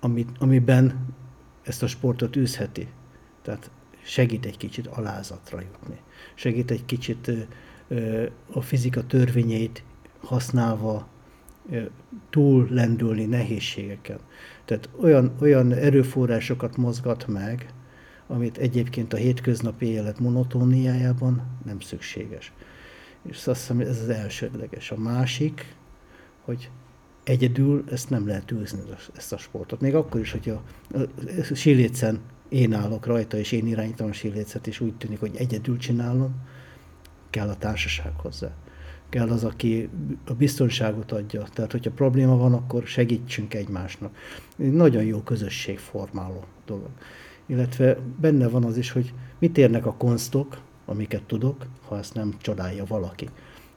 amit, 0.00 0.30
amiben 0.38 1.14
ezt 1.62 1.82
a 1.82 1.86
sportot 1.86 2.36
űzheti. 2.36 2.88
Tehát 3.42 3.70
segít 4.02 4.46
egy 4.46 4.56
kicsit 4.56 4.86
alázatra 4.86 5.60
jutni. 5.60 6.00
Segít 6.34 6.70
egy 6.70 6.84
kicsit 6.84 7.30
ö, 7.88 8.26
a 8.52 8.60
fizika 8.60 9.06
törvényeit 9.06 9.84
használva 10.20 11.08
túl 12.30 12.66
lendülni 12.70 13.24
nehézségeken. 13.24 14.18
Tehát 14.64 14.88
olyan, 15.00 15.34
olyan 15.40 15.72
erőforrásokat 15.72 16.76
mozgat 16.76 17.26
meg, 17.26 17.72
amit 18.26 18.58
egyébként 18.58 19.12
a 19.12 19.16
hétköznapi 19.16 19.86
élet 19.86 20.18
monotóniájában 20.18 21.42
nem 21.64 21.80
szükséges. 21.80 22.52
És 23.22 23.46
azt 23.46 23.60
hiszem, 23.60 23.80
ez 23.80 24.00
az 24.00 24.08
elsődleges. 24.08 24.90
A 24.90 24.96
másik, 24.96 25.74
hogy 26.40 26.70
egyedül 27.24 27.84
ezt 27.90 28.10
nem 28.10 28.26
lehet 28.26 28.52
űzni, 28.52 28.80
ezt 29.16 29.32
a 29.32 29.36
sportot. 29.36 29.80
Még 29.80 29.94
akkor 29.94 30.20
is, 30.20 30.32
hogy 30.32 30.48
a, 30.48 30.62
a 31.50 31.54
sílécen 31.54 32.20
én 32.48 32.72
állok 32.72 33.06
rajta, 33.06 33.36
és 33.36 33.52
én 33.52 33.66
irányítom 33.66 34.08
a 34.08 34.12
sílécet, 34.12 34.66
és 34.66 34.80
úgy 34.80 34.94
tűnik, 34.94 35.20
hogy 35.20 35.36
egyedül 35.36 35.76
csinálom, 35.78 36.34
kell 37.30 37.48
a 37.48 37.56
társaság 37.56 38.12
hozzá. 38.16 38.50
Kell 39.08 39.28
az, 39.28 39.44
aki 39.44 39.88
a 40.26 40.34
biztonságot 40.34 41.12
adja. 41.12 41.42
Tehát, 41.52 41.72
hogyha 41.72 41.90
probléma 41.90 42.36
van, 42.36 42.52
akkor 42.52 42.86
segítsünk 42.86 43.54
egymásnak. 43.54 44.16
Nagyon 44.56 45.04
jó 45.04 45.18
közösségformáló 45.18 46.44
dolog 46.66 46.90
illetve 47.46 47.98
benne 48.20 48.48
van 48.48 48.64
az 48.64 48.76
is, 48.76 48.90
hogy 48.90 49.12
mit 49.38 49.58
érnek 49.58 49.86
a 49.86 49.94
konsztok, 49.94 50.60
amiket 50.84 51.22
tudok, 51.22 51.66
ha 51.88 51.98
ezt 51.98 52.14
nem 52.14 52.34
csodálja 52.40 52.84
valaki. 52.84 53.28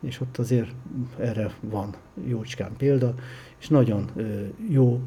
És 0.02 0.20
ott 0.22 0.38
azért 0.38 0.72
erre 1.18 1.54
van 1.62 1.96
jócskán 2.28 2.72
példa, 2.78 3.16
és 3.60 3.68
nagyon 3.68 4.12
jó 4.70 5.02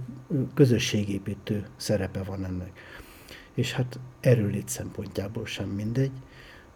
közösségépítő 0.55 1.67
szerepe 1.77 2.23
van 2.23 2.45
ennek. 2.45 2.73
És 3.55 3.73
hát 3.73 3.99
erőlét 4.21 4.69
szempontjából 4.69 5.47
sem 5.47 5.69
mindegy. 5.69 6.11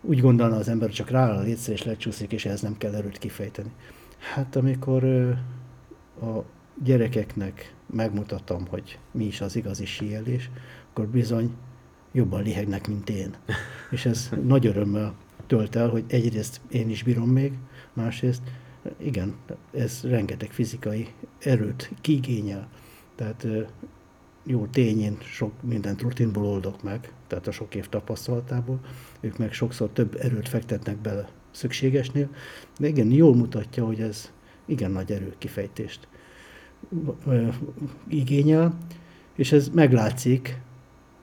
Úgy 0.09 0.21
gondolna 0.21 0.57
az 0.57 0.69
ember, 0.69 0.91
csak 0.91 1.11
rááll 1.11 1.37
a 1.37 1.41
létszre 1.41 1.73
és 1.73 1.83
lecsúszik, 1.83 2.33
és 2.33 2.45
ehhez 2.45 2.61
nem 2.61 2.77
kell 2.79 2.95
erőt 2.95 3.19
kifejteni. 3.19 3.71
Hát 4.19 4.57
amikor 4.57 5.05
a 6.21 6.45
gyerekeknek 6.85 7.75
megmutatom, 7.87 8.67
hogy 8.67 8.99
mi 9.11 9.25
is 9.25 9.41
az 9.41 9.57
igazi 9.57 9.85
síelés, 9.85 10.51
akkor 10.91 11.07
bizony 11.07 11.55
jobban 12.13 12.43
lihegnek, 12.43 12.89
mint 12.89 13.11
én. 13.11 13.35
És 13.91 14.07
ez 14.07 14.31
nagy 14.45 14.67
örömmel 14.67 15.15
tölt 15.47 15.77
el, 15.77 15.89
hogy 15.89 16.05
egyrészt 16.09 16.61
én 16.71 16.91
is 16.91 17.03
bírom 17.03 17.29
még, 17.29 17.53
másrészt 17.93 18.43
igen, 18.97 19.35
ez 19.73 20.01
rengeteg 20.03 20.51
fizikai 20.51 21.09
erőt 21.39 21.91
kiigényel. 22.01 22.69
Tehát 23.15 23.47
jó 24.47 24.67
tény, 24.67 25.01
én 25.01 25.17
sok 25.21 25.53
mindent 25.63 26.03
rutinból 26.03 26.45
oldok 26.45 26.83
meg, 26.83 27.13
tehát 27.27 27.47
a 27.47 27.51
sok 27.51 27.75
év 27.75 27.89
tapasztalatából, 27.89 28.81
ők 29.21 29.39
meg 29.39 29.53
sokszor 29.53 29.91
több 29.93 30.17
erőt 30.21 30.49
fektetnek 30.49 30.97
bele 30.97 31.29
szükségesnél, 31.51 32.29
de 32.79 32.87
igen, 32.87 33.11
jól 33.11 33.35
mutatja, 33.35 33.85
hogy 33.85 34.01
ez 34.01 34.33
igen 34.65 34.91
nagy 34.91 35.13
erőkifejtést 35.13 36.09
igényel, 38.09 38.79
és 39.35 39.53
ez 39.53 39.69
meglátszik 39.69 40.61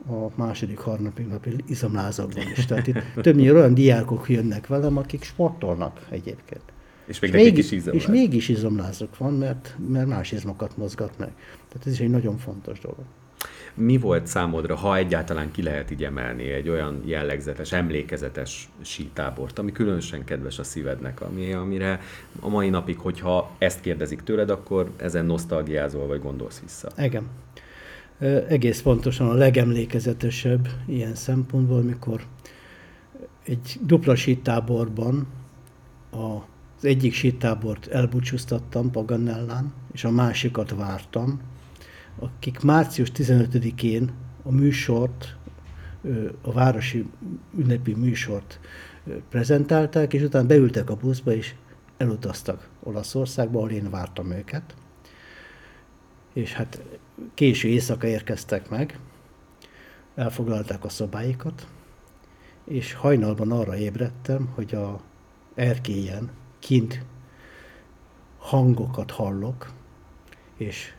a 0.08 0.28
második, 0.36 0.78
harmadik 0.78 1.30
napi 1.30 1.56
izomlázakban 1.68 2.44
is. 2.56 2.66
Tehát 2.66 2.88
itt 2.88 2.98
többnyire 3.22 3.54
olyan 3.54 3.74
diákok 3.74 4.30
jönnek 4.30 4.68
velem, 4.68 4.98
akik 4.98 5.24
sportolnak 5.24 6.08
egyébként. 6.10 6.73
És 7.06 7.20
még 7.20 7.34
és 7.34 7.42
mégis, 7.42 7.66
is 7.66 7.72
izomláz. 7.72 8.02
És 8.02 8.08
mégis 8.08 8.50
izomlázok 8.50 9.18
van, 9.18 9.34
mert, 9.34 9.76
mert 9.88 10.08
más 10.08 10.32
izmokat 10.32 10.78
mozgat 10.78 11.18
meg. 11.18 11.32
Tehát 11.68 11.88
ez 11.88 11.94
is 11.94 12.00
egy 12.00 12.10
nagyon 12.10 12.38
fontos 12.38 12.80
dolog. 12.80 13.04
Mi 13.76 13.98
volt 13.98 14.28
számodra, 14.28 14.76
ha 14.76 14.98
egyáltalán 14.98 15.52
ki 15.52 15.64
lehet 15.64 15.92
így 15.92 16.04
emelni 16.04 16.52
egy 16.52 16.70
olyan 16.70 17.02
jellegzetes, 17.06 17.72
emlékezetes 17.72 18.70
sítábort, 18.82 19.60
ami 19.60 19.72
különösen 19.72 20.24
kedves 20.24 20.60
a 20.60 20.64
szívednek, 20.64 21.22
ami, 21.22 21.54
amire 21.54 22.00
a 22.40 22.50
mai 22.50 22.70
napig, 22.70 22.98
hogyha 22.98 23.52
ezt 23.58 23.82
kérdezik 23.82 24.22
tőled, 24.22 24.50
akkor 24.50 24.92
ezen 24.98 25.26
nosztalgiázol, 25.26 26.08
vagy 26.08 26.22
gondolsz 26.22 26.60
vissza? 26.60 26.92
Igen 26.98 27.30
egész 28.48 28.82
pontosan 28.82 29.30
a 29.30 29.34
legemlékezetesebb 29.34 30.68
ilyen 30.86 31.16
szempontból, 31.16 31.78
amikor 31.78 32.26
egy 33.46 33.80
dupla 33.82 34.16
sítáborban 34.16 35.28
az 36.10 36.42
egyik 36.86 37.14
sítábort 37.14 37.88
elbúcsúztattam 37.88 38.92
Pagannellán, 38.92 39.74
és 39.94 40.04
a 40.04 40.12
másikat 40.12 40.76
vártam, 40.76 41.42
akik 42.20 42.60
március 42.60 43.12
15-én 43.16 44.12
a 44.44 44.52
műsort, 44.52 45.36
a 46.42 46.52
városi 46.52 47.06
ünnepi 47.58 47.94
műsort 47.94 48.60
prezentálták, 49.30 50.14
és 50.14 50.22
utána 50.22 50.48
beültek 50.48 50.90
a 50.90 50.96
buszba, 50.96 51.34
és 51.34 51.56
elutaztak 51.98 52.70
Olaszországba, 52.84 53.58
ahol 53.58 53.72
én 53.72 53.90
vártam 53.90 54.32
őket. 54.32 54.76
És 56.34 56.54
hát 56.54 56.82
késő 57.34 57.68
éjszaka 57.68 58.08
érkeztek 58.08 58.70
meg, 58.70 59.00
elfoglalták 60.16 60.86
a 60.86 60.90
szobáikat, 60.90 61.68
és 62.66 62.94
hajnalban 62.94 63.52
arra 63.52 63.78
ébredtem, 63.78 64.50
hogy 64.56 64.76
a 64.76 65.02
erkélyen 65.56 66.32
kint 66.64 67.06
hangokat 68.38 69.12
hallok, 69.12 69.72
és 70.58 70.94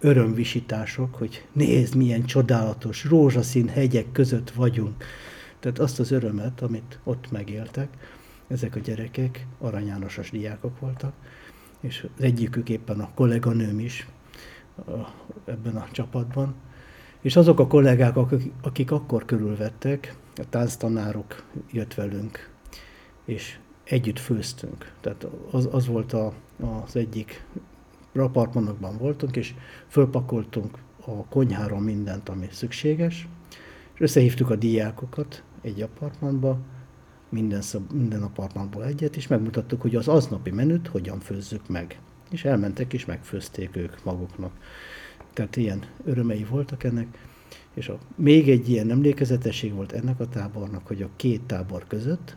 örömvisítások, 0.00 1.14
hogy 1.14 1.46
nézd, 1.52 1.94
milyen 1.94 2.24
csodálatos, 2.24 3.04
rózsaszín 3.04 3.68
hegyek 3.68 4.12
között 4.12 4.50
vagyunk. 4.50 5.04
Tehát 5.60 5.78
azt 5.78 6.00
az 6.00 6.10
örömet, 6.10 6.62
amit 6.62 6.98
ott 7.04 7.30
megéltek, 7.30 7.88
ezek 8.48 8.76
a 8.76 8.78
gyerekek 8.78 9.46
aranyánosos 9.58 10.30
diákok 10.30 10.80
voltak, 10.80 11.12
és 11.80 12.06
az 12.16 12.22
egyikük 12.24 12.68
éppen 12.68 13.00
a 13.00 13.10
kolléganőm 13.14 13.78
is 13.78 14.06
ebben 15.44 15.76
a 15.76 15.88
csapatban. 15.92 16.54
És 17.20 17.36
azok 17.36 17.60
a 17.60 17.66
kollégák, 17.66 18.16
akik, 18.16 18.52
akik 18.62 18.90
akkor 18.90 19.24
körülvettek, 19.24 20.16
a 20.36 20.48
tánctanárok 20.48 21.44
jött 21.72 21.94
velünk, 21.94 22.50
és 23.24 23.58
együtt 23.88 24.18
főztünk. 24.18 24.92
Tehát 25.00 25.26
az, 25.50 25.68
az 25.72 25.86
volt 25.86 26.12
a, 26.12 26.32
az 26.84 26.96
egyik 26.96 27.44
apartmanokban 28.14 28.96
voltunk, 28.96 29.36
és 29.36 29.54
fölpakoltunk 29.88 30.78
a 31.06 31.24
konyhára 31.24 31.78
mindent, 31.78 32.28
ami 32.28 32.46
szükséges, 32.50 33.28
és 33.94 34.00
összehívtuk 34.00 34.50
a 34.50 34.56
diákokat 34.56 35.42
egy 35.60 35.82
apartmanba, 35.82 36.58
minden, 37.28 37.60
szab, 37.60 37.92
minden 37.92 38.22
apartmanból 38.22 38.84
egyet, 38.84 39.16
és 39.16 39.26
megmutattuk, 39.26 39.80
hogy 39.80 39.96
az 39.96 40.08
aznapi 40.08 40.50
menüt 40.50 40.86
hogyan 40.86 41.20
főzzük 41.20 41.68
meg. 41.68 42.00
És 42.30 42.44
elmentek 42.44 42.92
és 42.92 43.04
megfőzték 43.04 43.76
ők 43.76 44.04
maguknak. 44.04 44.52
Tehát 45.32 45.56
ilyen 45.56 45.82
örömei 46.04 46.44
voltak 46.44 46.84
ennek. 46.84 47.06
És 47.74 47.88
a, 47.88 47.98
még 48.16 48.50
egy 48.50 48.68
ilyen 48.68 48.90
emlékezetesség 48.90 49.74
volt 49.74 49.92
ennek 49.92 50.20
a 50.20 50.28
tábornak, 50.28 50.86
hogy 50.86 51.02
a 51.02 51.08
két 51.16 51.42
tábor 51.42 51.86
között 51.86 52.36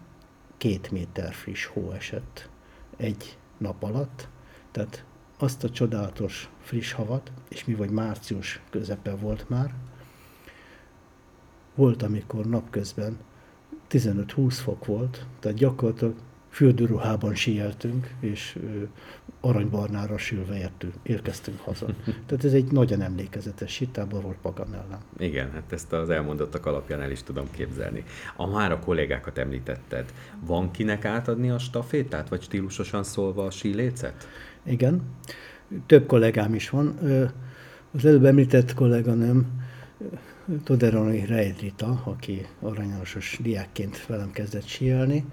két 0.61 0.91
méter 0.91 1.33
friss 1.33 1.65
hó 1.65 1.91
esett 1.91 2.49
egy 2.97 3.37
nap 3.57 3.83
alatt, 3.83 4.27
tehát 4.71 5.05
azt 5.37 5.63
a 5.63 5.69
csodálatos 5.69 6.49
friss 6.59 6.91
havat, 6.91 7.31
és 7.49 7.65
mi 7.65 7.73
vagy 7.73 7.89
március 7.89 8.61
közepe 8.69 9.15
volt 9.15 9.49
már, 9.49 9.73
volt, 11.75 12.03
amikor 12.03 12.45
napközben 12.45 13.17
15-20 13.89 14.59
fok 14.63 14.85
volt, 14.85 15.25
tehát 15.39 15.57
gyakorlatilag 15.57 16.15
fürdőruhában 16.51 17.35
síeltünk, 17.35 18.13
és 18.19 18.59
aranybarnára 19.41 20.17
sülve 20.17 20.57
értünk, 20.57 20.93
érkeztünk 21.03 21.59
haza. 21.59 21.85
Tehát 22.27 22.43
ez 22.43 22.53
egy 22.53 22.71
nagyon 22.71 23.01
emlékezetes 23.01 23.71
sítábor 23.71 24.21
volt 24.21 24.37
Paganellán. 24.41 24.99
Igen, 25.17 25.51
hát 25.51 25.71
ezt 25.71 25.93
az 25.93 26.09
elmondottak 26.09 26.65
alapján 26.65 27.01
el 27.01 27.11
is 27.11 27.23
tudom 27.23 27.51
képzelni. 27.51 28.03
A 28.35 28.47
már 28.47 28.71
a 28.71 28.79
kollégákat 28.79 29.37
említetted. 29.37 30.13
Van 30.45 30.71
kinek 30.71 31.05
átadni 31.05 31.49
a 31.49 31.57
stafétát, 31.57 32.29
vagy 32.29 32.41
stílusosan 32.41 33.03
szólva 33.03 33.45
a 33.45 33.51
sílécet? 33.51 34.27
Igen, 34.63 35.01
több 35.85 36.05
kollégám 36.05 36.53
is 36.53 36.69
van. 36.69 36.97
Az 37.91 38.05
előbb 38.05 38.25
említett 38.25 38.73
kolléganőm, 38.73 39.45
Toderoni 40.63 41.25
Reidrita, 41.25 42.01
aki 42.03 42.45
aranyosos 42.59 43.39
diákként 43.41 44.05
velem 44.05 44.31
kezdett 44.31 44.65
síelni, 44.65 45.25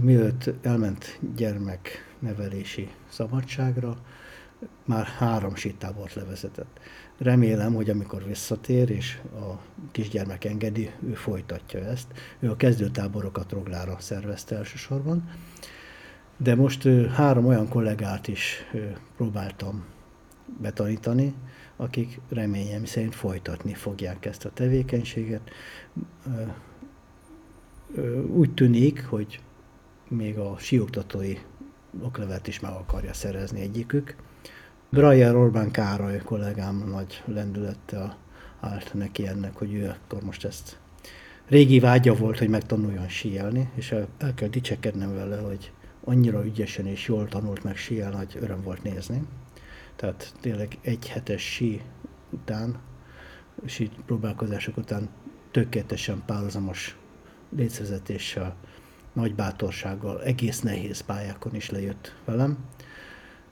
mielőtt 0.00 0.50
elment 0.62 1.18
gyermeknevelési 1.36 2.88
szabadságra, 3.08 3.96
már 4.84 5.04
három 5.04 5.54
sítábort 5.54 6.14
levezetett. 6.14 6.80
Remélem, 7.18 7.74
hogy 7.74 7.90
amikor 7.90 8.24
visszatér, 8.24 8.90
és 8.90 9.20
a 9.34 9.60
kisgyermek 9.92 10.44
engedi, 10.44 10.90
ő 11.08 11.14
folytatja 11.14 11.80
ezt. 11.80 12.06
Ő 12.38 12.50
a 12.50 12.56
kezdőtáborokat 12.56 13.52
Roglára 13.52 13.96
szervezte 14.00 14.56
elsősorban, 14.56 15.30
de 16.36 16.54
most 16.54 16.88
három 17.14 17.46
olyan 17.46 17.68
kollégát 17.68 18.28
is 18.28 18.64
próbáltam 19.16 19.84
betanítani, 20.60 21.34
akik 21.76 22.20
reményem 22.28 22.84
szerint 22.84 23.14
folytatni 23.14 23.74
fogják 23.74 24.24
ezt 24.26 24.44
a 24.44 24.52
tevékenységet. 24.52 25.50
Úgy 28.26 28.54
tűnik, 28.54 29.06
hogy 29.06 29.40
még 30.08 30.38
a 30.38 30.56
sioktatói 30.58 31.36
oklevet 32.02 32.46
is 32.46 32.60
meg 32.60 32.72
akarja 32.72 33.12
szerezni 33.12 33.60
egyikük. 33.60 34.16
Brajer 34.90 35.34
Orbán 35.34 35.70
Károly 35.70 36.18
kollégám 36.18 36.88
nagy 36.88 37.22
lendülettel 37.24 38.16
állt 38.60 38.94
neki 38.94 39.26
ennek, 39.26 39.56
hogy 39.56 39.74
ő 39.74 39.88
akkor 39.88 40.22
most 40.22 40.44
ezt 40.44 40.78
régi 41.48 41.80
vágya 41.80 42.14
volt, 42.14 42.38
hogy 42.38 42.48
megtanuljon 42.48 43.08
síelni, 43.08 43.70
és 43.74 43.92
el, 43.92 44.08
el 44.18 44.34
kell 44.34 44.48
dicsekednem 44.48 45.14
vele, 45.14 45.36
hogy 45.36 45.72
annyira 46.04 46.44
ügyesen 46.44 46.86
és 46.86 47.06
jól 47.06 47.28
tanult 47.28 47.64
meg 47.64 47.76
síelni, 47.76 48.16
hogy 48.16 48.38
öröm 48.40 48.62
volt 48.62 48.82
nézni. 48.82 49.22
Tehát 49.96 50.32
tényleg 50.40 50.78
egy 50.80 51.08
hetes 51.08 51.42
sí 51.42 51.80
után, 52.30 52.78
sí 53.66 53.90
próbálkozások 54.06 54.76
után 54.76 55.08
tökéletesen 55.50 56.22
párhuzamos 56.26 56.96
létszerzetéssel, 57.56 58.56
nagy 59.18 59.34
bátorsággal, 59.34 60.22
egész 60.22 60.60
nehéz 60.60 61.00
pályákon 61.00 61.54
is 61.54 61.70
lejött 61.70 62.14
velem, 62.24 62.58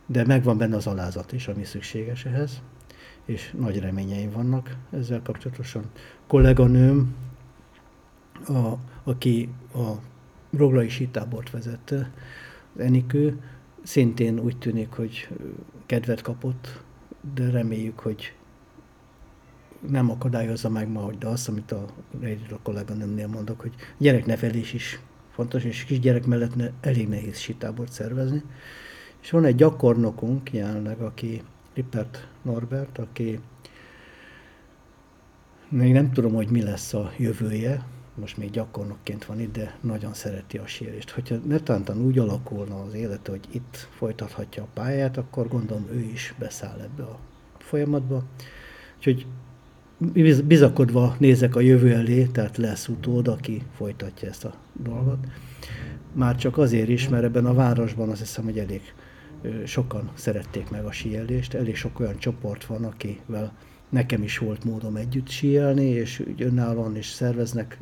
de 0.06 0.24
megvan 0.24 0.58
benne 0.58 0.76
az 0.76 0.86
alázat 0.86 1.32
is, 1.32 1.48
ami 1.48 1.64
szükséges 1.64 2.24
ehhez, 2.24 2.62
és 3.24 3.54
nagy 3.58 3.78
reményeim 3.78 4.30
vannak 4.30 4.76
ezzel 4.90 5.22
kapcsolatosan. 5.22 5.84
Kolléganőm, 6.26 7.14
a, 8.48 8.72
aki 9.04 9.48
a 9.74 9.92
Roglai 10.56 10.88
sítábort 10.88 11.50
vezette, 11.50 12.10
Enikő, 12.78 13.40
szintén 13.82 14.38
úgy 14.38 14.58
tűnik, 14.58 14.92
hogy 14.92 15.28
kedvet 15.86 16.22
kapott, 16.22 16.82
de 17.34 17.50
reméljük, 17.50 17.98
hogy 17.98 18.34
nem 19.88 20.10
akadályozza 20.10 20.68
meg 20.68 20.88
ma, 20.88 21.00
hogy 21.00 21.18
de 21.18 21.26
azt, 21.26 21.48
amit 21.48 21.72
a, 21.72 21.86
a 22.50 22.58
kolléganőmnél 22.62 23.26
mondok, 23.26 23.60
hogy 23.60 23.74
gyereknevelés 23.98 24.72
is 24.72 25.00
fontos, 25.36 25.64
és 25.64 25.84
kisgyerek 25.84 26.26
mellett 26.26 26.54
ne, 26.54 26.70
elég 26.80 27.08
nehéz 27.08 27.38
sitábort 27.38 27.92
szervezni. 27.92 28.42
És 29.22 29.30
van 29.30 29.44
egy 29.44 29.54
gyakornokunk 29.54 30.52
jelenleg, 30.52 31.00
aki 31.00 31.42
Rippert 31.74 32.28
Norbert, 32.42 32.98
aki 32.98 33.40
még 35.68 35.92
nem 35.92 36.12
tudom, 36.12 36.34
hogy 36.34 36.50
mi 36.50 36.62
lesz 36.62 36.94
a 36.94 37.12
jövője, 37.16 37.86
most 38.14 38.36
még 38.36 38.50
gyakornokként 38.50 39.24
van 39.24 39.40
itt, 39.40 39.52
de 39.52 39.78
nagyon 39.80 40.14
szereti 40.14 40.58
a 40.58 40.66
sérést. 40.66 41.10
Hogyha 41.10 41.36
netántan 41.46 41.98
úgy 41.98 42.18
alakulna 42.18 42.82
az 42.82 42.94
élete, 42.94 43.30
hogy 43.30 43.46
itt 43.50 43.88
folytathatja 43.96 44.62
a 44.62 44.68
pályát, 44.74 45.16
akkor 45.16 45.48
gondolom 45.48 45.86
ő 45.90 45.98
is 46.00 46.34
beszáll 46.38 46.80
ebbe 46.80 47.02
a 47.02 47.18
folyamatba. 47.58 48.22
Úgyhogy 48.96 49.26
bizakodva 50.44 51.16
nézek 51.18 51.56
a 51.56 51.60
jövő 51.60 51.92
elé, 51.92 52.24
tehát 52.24 52.56
lesz 52.56 52.88
utód, 52.88 53.28
aki 53.28 53.62
folytatja 53.76 54.28
ezt 54.28 54.44
a 54.44 54.54
dolgot. 54.72 55.26
Már 56.12 56.36
csak 56.36 56.58
azért 56.58 56.88
is, 56.88 57.08
mert 57.08 57.24
ebben 57.24 57.46
a 57.46 57.54
városban 57.54 58.08
azt 58.08 58.20
hiszem, 58.20 58.44
hogy 58.44 58.58
elég 58.58 58.80
sokan 59.64 60.10
szerették 60.14 60.70
meg 60.70 60.84
a 60.84 60.92
síelést, 60.92 61.54
elég 61.54 61.76
sok 61.76 62.00
olyan 62.00 62.18
csoport 62.18 62.64
van, 62.64 62.84
akivel 62.84 63.52
nekem 63.88 64.22
is 64.22 64.38
volt 64.38 64.64
módom 64.64 64.96
együtt 64.96 65.28
síelni, 65.28 65.84
és 65.84 66.22
úgy 66.28 66.42
önállóan 66.42 66.96
is 66.96 67.06
szerveznek 67.06 67.78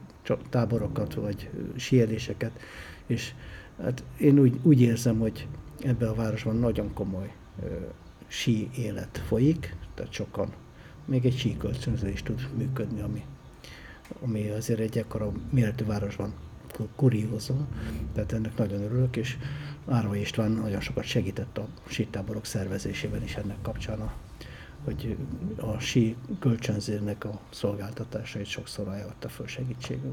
táborokat, 0.50 1.14
vagy 1.14 1.50
síeléseket, 1.77 2.61
és 3.07 3.35
hát 3.83 4.05
én 4.18 4.38
úgy, 4.38 4.59
úgy 4.62 4.81
érzem, 4.81 5.18
hogy 5.18 5.46
ebben 5.83 6.09
a 6.09 6.14
városban 6.14 6.57
nagyon 6.57 6.92
komoly 6.92 7.33
ö, 7.62 7.66
sí 8.27 8.70
élet 8.77 9.22
folyik, 9.27 9.77
tehát 9.94 10.12
sokan, 10.12 10.53
még 11.05 11.25
egy 11.27 11.37
síkölcsönző 11.37 12.09
is 12.09 12.23
tud 12.23 12.49
működni, 12.57 13.01
ami, 13.01 13.25
ami 14.23 14.49
azért 14.49 14.81
egy 14.81 14.99
ekkora 14.99 15.33
méretű 15.51 15.85
városban 15.85 16.35
kuriózom, 16.97 17.67
tehát 18.14 18.33
ennek 18.33 18.57
nagyon 18.57 18.83
örülök, 18.83 19.17
és 19.17 19.37
Árva 19.88 20.17
István 20.17 20.51
nagyon 20.51 20.81
sokat 20.81 21.05
segített 21.05 21.59
a 21.59 21.69
sítáborok 21.87 22.45
szervezésében 22.45 23.23
is 23.23 23.35
ennek 23.35 23.57
kapcsán 23.62 24.11
hogy 24.85 25.17
a 25.57 25.79
sí 25.79 26.17
kölcsönzérnek 26.40 27.25
a 27.25 27.40
szolgáltatásait 27.51 28.47
sokszor 28.47 28.88
ajánlotta 28.88 29.29
föl 29.29 29.47
segítségül. 29.47 30.12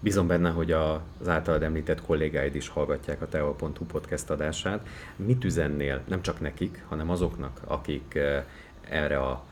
Bízom 0.00 0.26
benne, 0.26 0.50
hogy 0.50 0.72
az 0.72 1.28
általad 1.28 1.62
említett 1.62 2.02
kollégáid 2.02 2.54
is 2.54 2.68
hallgatják 2.68 3.22
a 3.22 3.28
teo.hu 3.28 3.84
podcast 3.86 4.30
adását. 4.30 4.86
Mit 5.16 5.44
üzennél 5.44 6.02
nem 6.08 6.22
csak 6.22 6.40
nekik, 6.40 6.84
hanem 6.88 7.10
azoknak, 7.10 7.60
akik 7.64 8.14
eh, 8.14 8.44
erre 8.88 9.18
a, 9.18 9.44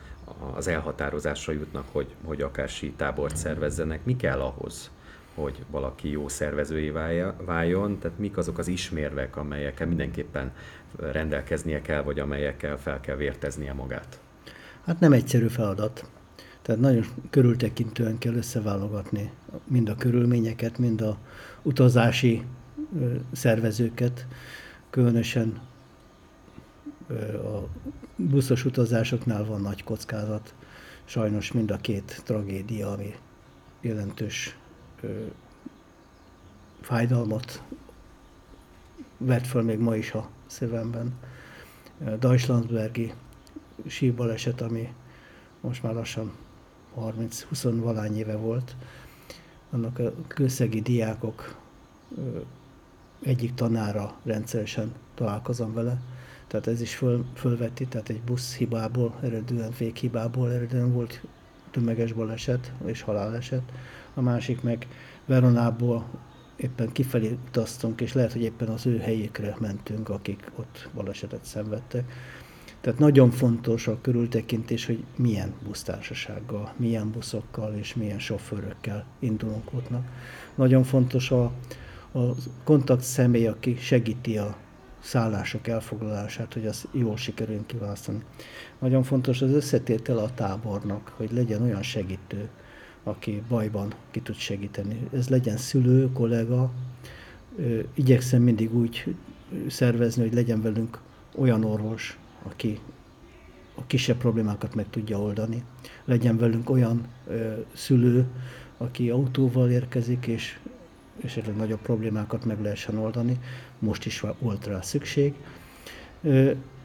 az 0.54 0.68
elhatározásra 0.68 1.52
jutnak, 1.52 1.84
hogy, 1.92 2.14
hogy 2.24 2.42
akár 2.42 2.68
sítábort 2.68 3.36
szervezzenek? 3.36 4.04
Mi 4.04 4.16
kell 4.16 4.40
ahhoz, 4.40 4.90
hogy 5.34 5.64
valaki 5.70 6.10
jó 6.10 6.28
szervezői 6.28 6.92
váljon, 7.44 7.98
tehát 7.98 8.18
mik 8.18 8.36
azok 8.36 8.58
az 8.58 8.68
ismérvek, 8.68 9.36
amelyekkel 9.36 9.86
mindenképpen 9.86 10.52
rendelkeznie 10.96 11.82
kell, 11.82 12.02
vagy 12.02 12.18
amelyekkel 12.18 12.78
fel 12.78 13.00
kell 13.00 13.16
vérteznie 13.16 13.72
magát? 13.72 14.20
Hát 14.84 15.00
nem 15.00 15.12
egyszerű 15.12 15.46
feladat. 15.46 16.10
Tehát 16.62 16.80
nagyon 16.80 17.04
körültekintően 17.30 18.18
kell 18.18 18.34
összeválogatni 18.34 19.30
mind 19.64 19.88
a 19.88 19.94
körülményeket, 19.94 20.78
mind 20.78 21.00
a 21.00 21.16
utazási 21.62 22.42
szervezőket, 23.32 24.26
különösen 24.90 25.60
a 27.44 27.68
buszos 28.16 28.64
utazásoknál 28.64 29.44
van 29.44 29.60
nagy 29.60 29.84
kockázat. 29.84 30.54
Sajnos 31.04 31.52
mind 31.52 31.70
a 31.70 31.76
két 31.76 32.22
tragédia, 32.24 32.92
ami 32.92 33.14
jelentős 33.80 34.56
fájdalmat 36.80 37.62
vett 39.18 39.46
föl 39.46 39.62
még 39.62 39.78
ma 39.78 39.96
is 39.96 40.12
a 40.12 40.28
szívemben. 40.46 41.14
Deutschlandbergi 42.18 43.12
sírbaleset, 43.86 44.60
ami 44.60 44.94
most 45.60 45.82
már 45.82 45.94
lassan 45.94 46.32
30-20 46.96 47.78
valány 47.80 48.16
éve 48.16 48.36
volt. 48.36 48.76
Annak 49.70 49.98
a 49.98 50.12
kőszegi 50.26 50.80
diákok 50.80 51.56
egyik 53.22 53.54
tanára 53.54 54.18
rendszeresen 54.22 54.92
találkozom 55.14 55.74
vele, 55.74 56.00
tehát 56.50 56.66
ez 56.66 56.80
is 56.80 56.94
föl, 56.94 57.24
fölvetti, 57.34 57.86
tehát 57.86 58.08
egy 58.08 58.20
busz 58.20 58.56
hibából, 58.56 59.14
eredően 59.22 59.72
fékhibából 59.72 60.52
eredően 60.52 60.92
volt 60.92 61.20
tömeges 61.70 62.12
baleset 62.12 62.72
és 62.84 63.02
haláleset. 63.02 63.62
A 64.14 64.20
másik 64.20 64.62
meg 64.62 64.86
Veronából 65.26 66.06
éppen 66.56 66.92
kifelé 66.92 67.38
utaztunk, 67.46 68.00
és 68.00 68.12
lehet, 68.12 68.32
hogy 68.32 68.42
éppen 68.42 68.68
az 68.68 68.86
ő 68.86 68.98
helyékre 68.98 69.56
mentünk, 69.60 70.08
akik 70.08 70.50
ott 70.56 70.88
balesetet 70.94 71.44
szenvedtek. 71.44 72.12
Tehát 72.80 72.98
nagyon 72.98 73.30
fontos 73.30 73.86
a 73.86 73.98
körültekintés, 74.00 74.86
hogy 74.86 75.04
milyen 75.16 75.54
busztársasággal, 75.64 76.72
milyen 76.76 77.10
buszokkal 77.10 77.74
és 77.74 77.94
milyen 77.94 78.18
sofőrökkel 78.18 79.04
indulunk 79.18 79.74
útnak. 79.74 80.04
Nagyon 80.54 80.82
fontos 80.82 81.30
a, 81.30 81.42
a 82.12 82.20
kontakt 82.64 83.02
személy, 83.02 83.46
aki 83.46 83.76
segíti 83.76 84.38
a 84.38 84.56
szállások 85.00 85.68
elfoglalását, 85.68 86.52
hogy 86.52 86.66
az 86.66 86.88
jól 86.92 87.16
sikerüljön 87.16 87.66
kiválasztani. 87.66 88.22
Nagyon 88.78 89.02
fontos 89.02 89.42
az 89.42 89.50
összetétel 89.50 90.18
a 90.18 90.34
tábornak, 90.34 91.12
hogy 91.16 91.32
legyen 91.32 91.62
olyan 91.62 91.82
segítő, 91.82 92.48
aki 93.02 93.42
bajban 93.48 93.94
ki 94.10 94.20
tud 94.20 94.34
segíteni. 94.36 95.08
Ez 95.12 95.28
legyen 95.28 95.56
szülő, 95.56 96.12
kollega, 96.12 96.70
igyekszem 97.94 98.42
mindig 98.42 98.74
úgy 98.74 99.14
szervezni, 99.68 100.22
hogy 100.22 100.34
legyen 100.34 100.62
velünk 100.62 101.00
olyan 101.34 101.64
orvos, 101.64 102.18
aki 102.42 102.78
a 103.74 103.86
kisebb 103.86 104.16
problémákat 104.16 104.74
meg 104.74 104.86
tudja 104.90 105.20
oldani. 105.20 105.64
Legyen 106.04 106.36
velünk 106.36 106.70
olyan 106.70 107.06
ö, 107.26 107.52
szülő, 107.74 108.26
aki 108.76 109.10
autóval 109.10 109.70
érkezik, 109.70 110.26
és 110.26 110.58
esetleg 111.24 111.56
nagyobb 111.56 111.80
problémákat 111.80 112.44
meg 112.44 112.62
lehessen 112.62 112.98
oldani. 112.98 113.38
Most 113.80 114.06
is 114.06 114.22
volt 114.38 114.66
rá 114.66 114.80
szükség. 114.80 115.34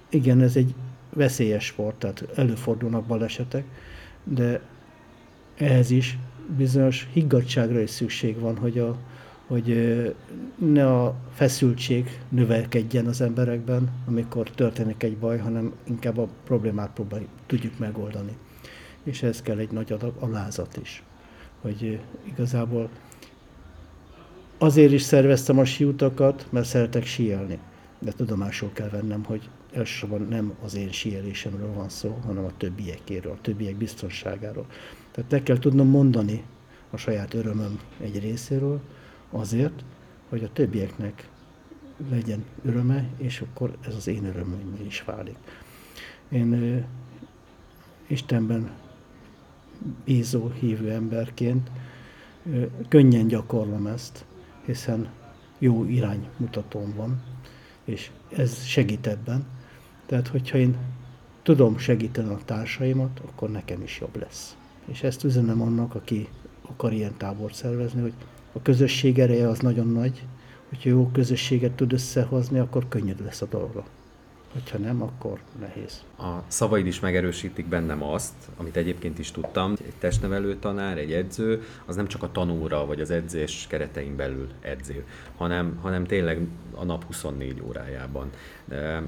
Igen, 0.09 0.41
ez 0.41 0.55
egy 0.55 0.73
veszélyes 1.13 1.65
sport, 1.65 1.95
tehát 1.95 2.25
előfordulnak 2.35 3.05
balesetek, 3.05 3.65
de 4.23 4.61
ehhez 5.57 5.91
is 5.91 6.17
bizonyos 6.57 7.07
higgadságra 7.13 7.79
is 7.79 7.89
szükség 7.89 8.39
van, 8.39 8.57
hogy, 8.57 8.79
a, 8.79 8.97
hogy 9.47 9.75
ne 10.55 10.87
a 10.87 11.15
feszültség 11.33 12.19
növelkedjen 12.29 13.05
az 13.05 13.21
emberekben, 13.21 13.91
amikor 14.07 14.49
történik 14.49 15.03
egy 15.03 15.17
baj, 15.17 15.37
hanem 15.37 15.73
inkább 15.83 16.17
a 16.17 16.27
problémát 16.43 16.93
próbáljuk, 16.93 17.29
tudjuk 17.45 17.77
megoldani. 17.79 18.37
És 19.03 19.23
ehhez 19.23 19.41
kell 19.41 19.57
egy 19.57 19.71
nagy 19.71 19.95
alázat 20.19 20.77
is, 20.81 21.03
hogy 21.61 21.99
igazából 22.23 22.89
azért 24.65 24.91
is 24.91 25.01
szerveztem 25.01 25.59
a 25.59 25.65
siutakat, 25.65 26.47
mert 26.49 26.65
szeretek 26.65 27.05
síelni. 27.05 27.59
De 27.99 28.11
tudomásul 28.11 28.71
kell 28.73 28.89
vennem, 28.89 29.23
hogy 29.23 29.49
elsősorban 29.73 30.27
nem 30.29 30.53
az 30.63 30.75
én 30.75 30.91
síelésemről 30.91 31.73
van 31.73 31.89
szó, 31.89 32.19
hanem 32.25 32.43
a 32.45 32.57
többiekéről, 32.57 33.31
a 33.31 33.41
többiek 33.41 33.75
biztonságáról. 33.75 34.65
Tehát 35.11 35.31
le 35.31 35.43
kell 35.43 35.57
tudnom 35.57 35.87
mondani 35.87 36.43
a 36.89 36.97
saját 36.97 37.33
örömöm 37.33 37.79
egy 38.01 38.19
részéről, 38.19 38.79
azért, 39.31 39.83
hogy 40.29 40.43
a 40.43 40.53
többieknek 40.53 41.29
legyen 42.09 42.43
öröme, 42.65 43.09
és 43.17 43.41
akkor 43.41 43.77
ez 43.87 43.95
az 43.95 44.07
én 44.07 44.25
örömöm 44.25 44.79
is 44.87 45.03
válik. 45.03 45.37
Én 46.29 46.53
ö, 46.53 46.77
Istenben 48.07 48.71
bízó, 50.05 50.49
hívő 50.49 50.91
emberként 50.91 51.71
ö, 52.53 52.65
könnyen 52.87 53.27
gyakorlom 53.27 53.87
ezt, 53.87 54.25
hiszen 54.65 55.09
jó 55.59 55.85
iránymutatóm 55.85 56.93
van, 56.95 57.23
és 57.83 58.11
ez 58.29 58.63
segít 58.63 59.07
ebben. 59.07 59.45
Tehát, 60.05 60.27
hogyha 60.27 60.57
én 60.57 60.75
tudom 61.41 61.77
segíteni 61.77 62.29
a 62.29 62.39
társaimat, 62.45 63.21
akkor 63.25 63.49
nekem 63.49 63.81
is 63.81 63.99
jobb 63.99 64.17
lesz. 64.19 64.57
És 64.85 65.03
ezt 65.03 65.23
üzenem 65.23 65.61
annak, 65.61 65.95
aki 65.95 66.27
akar 66.61 66.93
ilyen 66.93 67.17
tábort 67.17 67.53
szervezni, 67.53 68.01
hogy 68.01 68.13
a 68.53 68.61
közösség 68.61 69.19
ereje 69.19 69.47
az 69.47 69.59
nagyon 69.59 69.87
nagy, 69.87 70.23
hogyha 70.69 70.89
jó 70.89 71.09
közösséget 71.13 71.71
tud 71.71 71.93
összehozni, 71.93 72.59
akkor 72.59 72.87
könnyű 72.87 73.13
lesz 73.23 73.41
a 73.41 73.45
dolga. 73.45 73.85
Hogyha 74.55 74.77
nem, 74.77 75.01
akkor 75.01 75.39
nehéz. 75.59 76.03
A 76.17 76.37
szavaid 76.47 76.85
is 76.85 76.99
megerősítik 76.99 77.65
bennem 77.65 78.03
azt, 78.03 78.33
amit 78.57 78.75
egyébként 78.75 79.19
is 79.19 79.31
tudtam. 79.31 79.73
Egy 79.85 79.93
testnevelő 79.99 80.55
tanár, 80.55 80.97
egy 80.97 81.13
edző, 81.13 81.63
az 81.85 81.95
nem 81.95 82.07
csak 82.07 82.23
a 82.23 82.31
tanúra 82.31 82.85
vagy 82.85 83.01
az 83.01 83.09
edzés 83.09 83.65
keretein 83.69 84.15
belül 84.15 84.47
edző, 84.61 85.05
hanem, 85.37 85.79
hanem 85.81 86.05
tényleg 86.05 86.39
a 86.71 86.83
nap 86.83 87.05
24 87.05 87.61
órájában. 87.67 88.29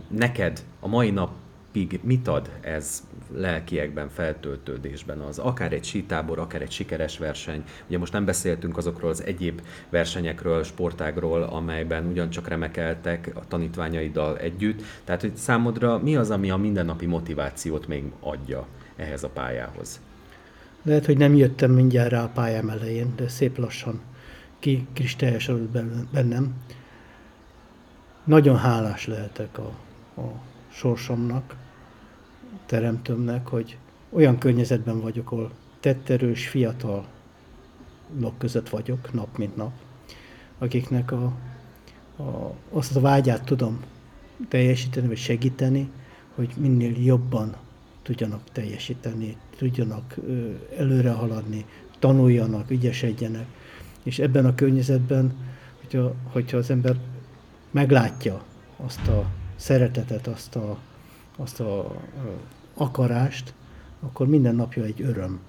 Neked 0.07 0.63
a 0.79 0.87
mai 0.87 1.09
nap 1.09 1.31
napig 1.77 1.99
mit 2.03 2.27
ad 2.27 2.49
ez 2.61 3.03
lelkiekben, 3.33 4.09
feltöltődésben 4.09 5.19
az, 5.19 5.39
akár 5.39 5.73
egy 5.73 5.83
sítábor, 5.83 6.39
akár 6.39 6.61
egy 6.61 6.71
sikeres 6.71 7.17
verseny. 7.17 7.63
Ugye 7.87 7.97
most 7.97 8.13
nem 8.13 8.25
beszéltünk 8.25 8.77
azokról 8.77 9.09
az 9.09 9.23
egyéb 9.23 9.61
versenyekről, 9.89 10.63
sportágról, 10.63 11.43
amelyben 11.43 12.05
ugyancsak 12.05 12.47
remekeltek 12.47 13.31
a 13.33 13.47
tanítványaiddal 13.47 14.37
együtt. 14.37 14.81
Tehát, 15.03 15.21
hogy 15.21 15.35
számodra 15.35 15.97
mi 15.97 16.15
az, 16.15 16.29
ami 16.29 16.49
a 16.49 16.57
mindennapi 16.57 17.05
motivációt 17.05 17.87
még 17.87 18.03
adja 18.19 18.67
ehhez 18.95 19.23
a 19.23 19.29
pályához? 19.29 19.99
Lehet, 20.83 21.05
hogy 21.05 21.17
nem 21.17 21.35
jöttem 21.35 21.71
mindjárt 21.71 22.09
rá 22.09 22.23
a 22.23 22.31
pályám 22.33 22.69
elején, 22.69 23.13
de 23.15 23.27
szép 23.27 23.57
lassan 23.57 24.01
ki 24.59 24.87
kristályosodott 24.93 25.83
bennem. 26.11 26.53
Nagyon 28.23 28.57
hálás 28.57 29.07
lehetek 29.07 29.57
a, 29.57 29.71
a 30.21 30.41
sorsomnak, 30.69 31.55
teremtőmnek, 32.67 33.47
hogy 33.47 33.77
olyan 34.09 34.37
környezetben 34.37 35.01
vagyok, 35.01 35.31
ahol 35.31 35.51
tetterős, 35.79 36.47
fiatalok 36.47 37.07
között 38.37 38.69
vagyok, 38.69 39.13
nap 39.13 39.37
mint 39.37 39.55
nap, 39.55 39.71
akiknek 40.57 41.11
a, 41.11 41.33
a, 42.17 42.53
azt 42.71 42.95
a 42.95 42.99
vágyát 42.99 43.43
tudom 43.43 43.79
teljesíteni, 44.47 45.07
vagy 45.07 45.17
segíteni, 45.17 45.89
hogy 46.35 46.53
minél 46.57 47.03
jobban 47.03 47.55
tudjanak 48.01 48.41
teljesíteni, 48.51 49.37
tudjanak 49.57 50.15
előre 50.77 51.11
haladni, 51.11 51.65
tanuljanak, 51.99 52.71
ügyesedjenek. 52.71 53.45
És 54.03 54.19
ebben 54.19 54.45
a 54.45 54.55
környezetben, 54.55 55.35
hogyha, 55.81 56.13
hogyha 56.31 56.57
az 56.57 56.69
ember 56.69 56.95
meglátja 57.71 58.43
azt 58.77 59.07
a 59.07 59.25
szeretetet, 59.55 60.27
azt 60.27 60.55
a, 60.55 60.77
azt 61.35 61.59
a 61.59 61.95
akarást, 62.77 63.53
akkor 63.99 64.27
minden 64.27 64.55
napja 64.55 64.83
egy 64.83 65.01
öröm. 65.01 65.39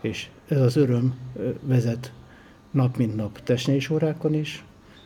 És 0.00 0.30
ez 0.48 0.60
az 0.60 0.76
öröm 0.76 1.14
vezet 1.60 2.12
nap 2.70 2.96
mint 2.96 3.16
nap 3.16 3.42
testnés 3.42 3.90
órákon 3.90 4.34
is, 4.34 4.64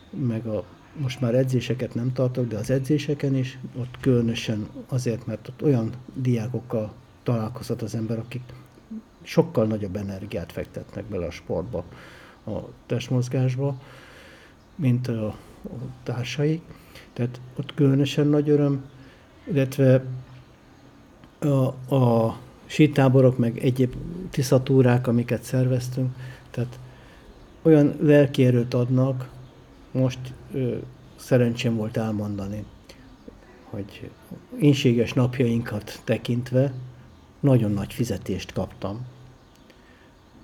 meg 0.09 0.45
a, 0.45 0.63
most 0.97 1.21
már 1.21 1.35
edzéseket 1.35 1.93
nem 1.93 2.13
tartok, 2.13 2.47
de 2.47 2.57
az 2.57 2.69
edzéseken 2.69 3.35
is, 3.35 3.59
ott 3.77 3.97
különösen 3.99 4.67
azért, 4.87 5.25
mert 5.25 5.47
ott 5.47 5.63
olyan 5.63 5.89
diákokkal 6.13 6.93
találkozhat 7.23 7.81
az 7.81 7.95
ember, 7.95 8.19
akik 8.19 8.41
sokkal 9.21 9.65
nagyobb 9.65 9.95
energiát 9.95 10.51
fektetnek 10.51 11.05
bele 11.05 11.25
a 11.25 11.31
sportba, 11.31 11.83
a 12.45 12.59
testmozgásba, 12.85 13.81
mint 14.75 15.07
a, 15.07 15.27
a 15.63 15.77
társai. 16.03 16.61
Tehát 17.13 17.41
ott 17.55 17.73
különösen 17.73 18.27
nagy 18.27 18.49
öröm, 18.49 18.85
illetve 19.43 20.03
a, 21.39 21.95
a 21.95 22.37
sítáborok, 22.65 23.37
meg 23.37 23.57
egyéb 23.57 23.95
tiszatúrák, 24.29 25.07
amiket 25.07 25.43
szerveztünk, 25.43 26.15
tehát 26.51 26.79
olyan 27.61 27.95
lelki 28.01 28.45
adnak, 28.69 29.29
most 29.91 30.19
ö, 30.53 30.75
szerencsém 31.15 31.75
volt 31.75 31.97
elmondani, 31.97 32.65
hogy 33.63 34.09
inséges 34.57 35.13
napjainkat 35.13 36.01
tekintve 36.03 36.73
nagyon 37.39 37.71
nagy 37.71 37.93
fizetést 37.93 38.53
kaptam. 38.53 39.05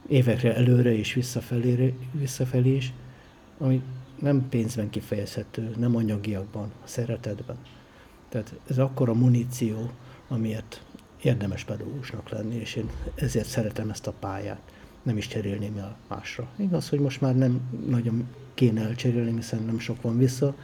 Évekre 0.08 0.56
előre 0.56 0.97
és 0.97 1.13
visszafelé, 1.13 1.93
visszafelé 2.12 2.75
is, 2.75 2.93
ami 3.58 3.82
nem 4.19 4.49
pénzben 4.49 4.89
kifejezhető, 4.89 5.75
nem 5.77 5.95
anyagiakban, 5.95 6.71
a 6.84 6.88
szeretetben. 6.88 7.58
Tehát 8.30 8.54
ez 8.69 8.77
akkor 8.77 9.10
a 9.10 9.13
muníció, 9.13 9.89
amiért 10.32 10.84
érdemes 11.22 11.63
pedagógusnak 11.63 12.30
lenni, 12.30 12.56
és 12.56 12.76
én 12.76 12.89
ezért 13.15 13.48
szeretem 13.48 13.89
ezt 13.89 14.08
a 14.08 14.13
pályát. 14.20 14.62
Nem 15.04 15.17
is 15.17 15.28
cserélném 15.28 15.78
el 15.78 15.98
másra. 16.08 16.48
Igaz, 16.56 16.89
hogy 16.89 17.00
most 17.00 17.22
már 17.22 17.36
nem 17.36 17.62
nagyon 17.88 18.28
kéne 18.54 18.82
elcserélni, 18.82 19.36
hiszen 19.36 19.63
nem 19.63 19.80
sok 19.80 20.02
van 20.02 20.17
vissza, 20.17 20.56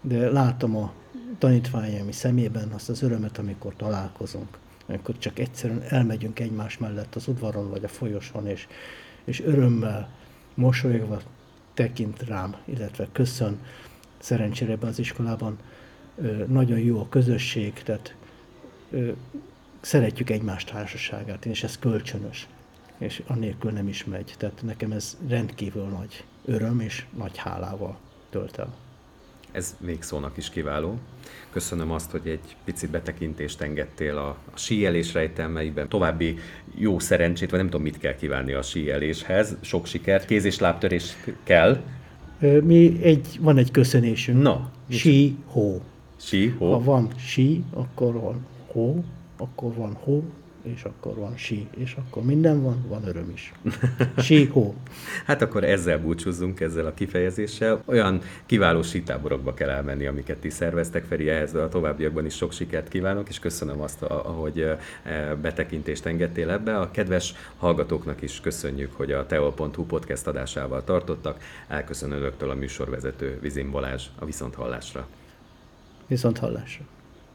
de 0.00 0.30
látom 0.30 0.76
a 0.76 0.92
tanítványaim 1.38 2.10
szemében 2.10 2.68
azt 2.68 2.88
az 2.88 3.02
örömet, 3.02 3.38
amikor 3.38 3.74
találkozunk, 3.76 4.58
amikor 4.86 5.18
csak 5.18 5.38
egyszerűen 5.38 5.82
elmegyünk 5.88 6.40
egymás 6.40 6.78
mellett 6.78 7.14
az 7.14 7.28
udvaron 7.28 7.70
vagy 7.70 7.84
a 7.84 7.88
folyoson, 7.88 8.46
és, 8.46 8.66
és 9.24 9.40
örömmel, 9.40 10.08
mosolyogva 10.54 11.20
tekint 11.74 12.22
rám, 12.22 12.56
illetve 12.64 13.08
köszön. 13.12 13.58
Szerencsére 14.18 14.72
ebben 14.72 14.88
az 14.88 14.98
iskolában 14.98 15.58
nagyon 16.46 16.78
jó 16.78 17.00
a 17.00 17.08
közösség, 17.08 17.72
tehát 17.72 18.14
szeretjük 19.80 20.30
egymás 20.30 20.64
társaságát, 20.64 21.46
és 21.46 21.62
ez 21.62 21.78
kölcsönös, 21.78 22.46
és 22.98 23.22
annélkül 23.26 23.70
nem 23.70 23.88
is 23.88 24.04
megy. 24.04 24.34
Tehát 24.38 24.62
nekem 24.62 24.92
ez 24.92 25.16
rendkívül 25.28 25.84
nagy 25.84 26.24
öröm 26.44 26.80
és 26.80 27.04
nagy 27.16 27.36
hálával 27.36 27.98
tölt 28.30 28.58
el. 28.58 28.74
Ez 29.52 29.76
végszónak 29.80 30.36
is 30.36 30.50
kiváló. 30.50 30.98
Köszönöm 31.50 31.90
azt, 31.90 32.10
hogy 32.10 32.28
egy 32.28 32.56
picit 32.64 32.90
betekintést 32.90 33.60
engedtél 33.60 34.16
a, 34.16 34.28
a 34.28 34.56
síelés 34.56 35.12
rejtelmeiben. 35.12 35.88
További 35.88 36.38
jó 36.74 36.98
szerencsét, 36.98 37.50
vagy 37.50 37.58
nem 37.58 37.68
tudom, 37.68 37.82
mit 37.82 37.98
kell 37.98 38.14
kívánni 38.14 38.52
a 38.52 38.62
síeléshez. 38.62 39.56
Sok 39.60 39.86
sikert, 39.86 40.24
kéz- 40.24 40.44
és 40.44 40.58
lábtörés 40.58 41.16
kell. 41.42 41.80
Mi 42.62 43.02
egy, 43.02 43.38
van 43.40 43.56
egy 43.58 43.70
köszönésünk. 43.70 44.42
Na, 44.42 44.70
Sí, 44.90 45.36
hó. 45.46 45.82
Sí, 46.16 46.48
Ha 46.58 46.64
hó. 46.64 46.82
van 46.82 47.08
sí, 47.18 47.64
akkor 47.70 48.12
van 48.20 48.46
hó, 48.72 49.04
akkor 49.36 49.74
van 49.74 49.92
hó, 49.92 50.24
és 50.62 50.84
akkor 50.84 51.14
van 51.14 51.36
sí, 51.36 51.68
és 51.76 51.96
akkor 51.98 52.22
minden 52.22 52.62
van, 52.62 52.84
van 52.88 53.06
öröm 53.06 53.30
is. 53.30 53.52
Sí, 54.16 54.44
hó. 54.44 54.74
Hát 55.26 55.42
akkor 55.42 55.64
ezzel 55.64 55.98
búcsúzzunk, 55.98 56.60
ezzel 56.60 56.86
a 56.86 56.94
kifejezéssel. 56.94 57.82
Olyan 57.84 58.20
kiváló 58.46 58.82
sítáborokba 58.82 59.54
kell 59.54 59.68
elmenni, 59.68 60.06
amiket 60.06 60.38
ti 60.38 60.50
szerveztek, 60.50 61.04
Feri, 61.04 61.28
ehhez 61.28 61.54
a 61.54 61.68
továbbiakban 61.68 62.24
is 62.24 62.34
sok 62.34 62.52
sikert 62.52 62.88
kívánok, 62.88 63.28
és 63.28 63.38
köszönöm 63.38 63.80
azt, 63.80 64.02
ahogy 64.02 64.60
eh, 64.60 64.78
betekintést 65.42 66.06
engedtél 66.06 66.50
ebbe. 66.50 66.78
A 66.78 66.90
kedves 66.90 67.34
hallgatóknak 67.56 68.22
is 68.22 68.40
köszönjük, 68.40 68.92
hogy 68.92 69.12
a 69.12 69.26
teol.hu 69.26 69.84
podcast 69.84 70.26
adásával 70.26 70.84
tartottak. 70.84 71.42
Elköszönöm 71.68 72.18
önöktől 72.18 72.50
a 72.50 72.54
műsorvezető 72.54 73.38
Vizin 73.40 73.70
Balázs 73.70 74.06
a 74.18 74.24
Viszonthallásra. 74.24 75.06
Viszont 76.06 76.38
hallásra. 76.38 76.97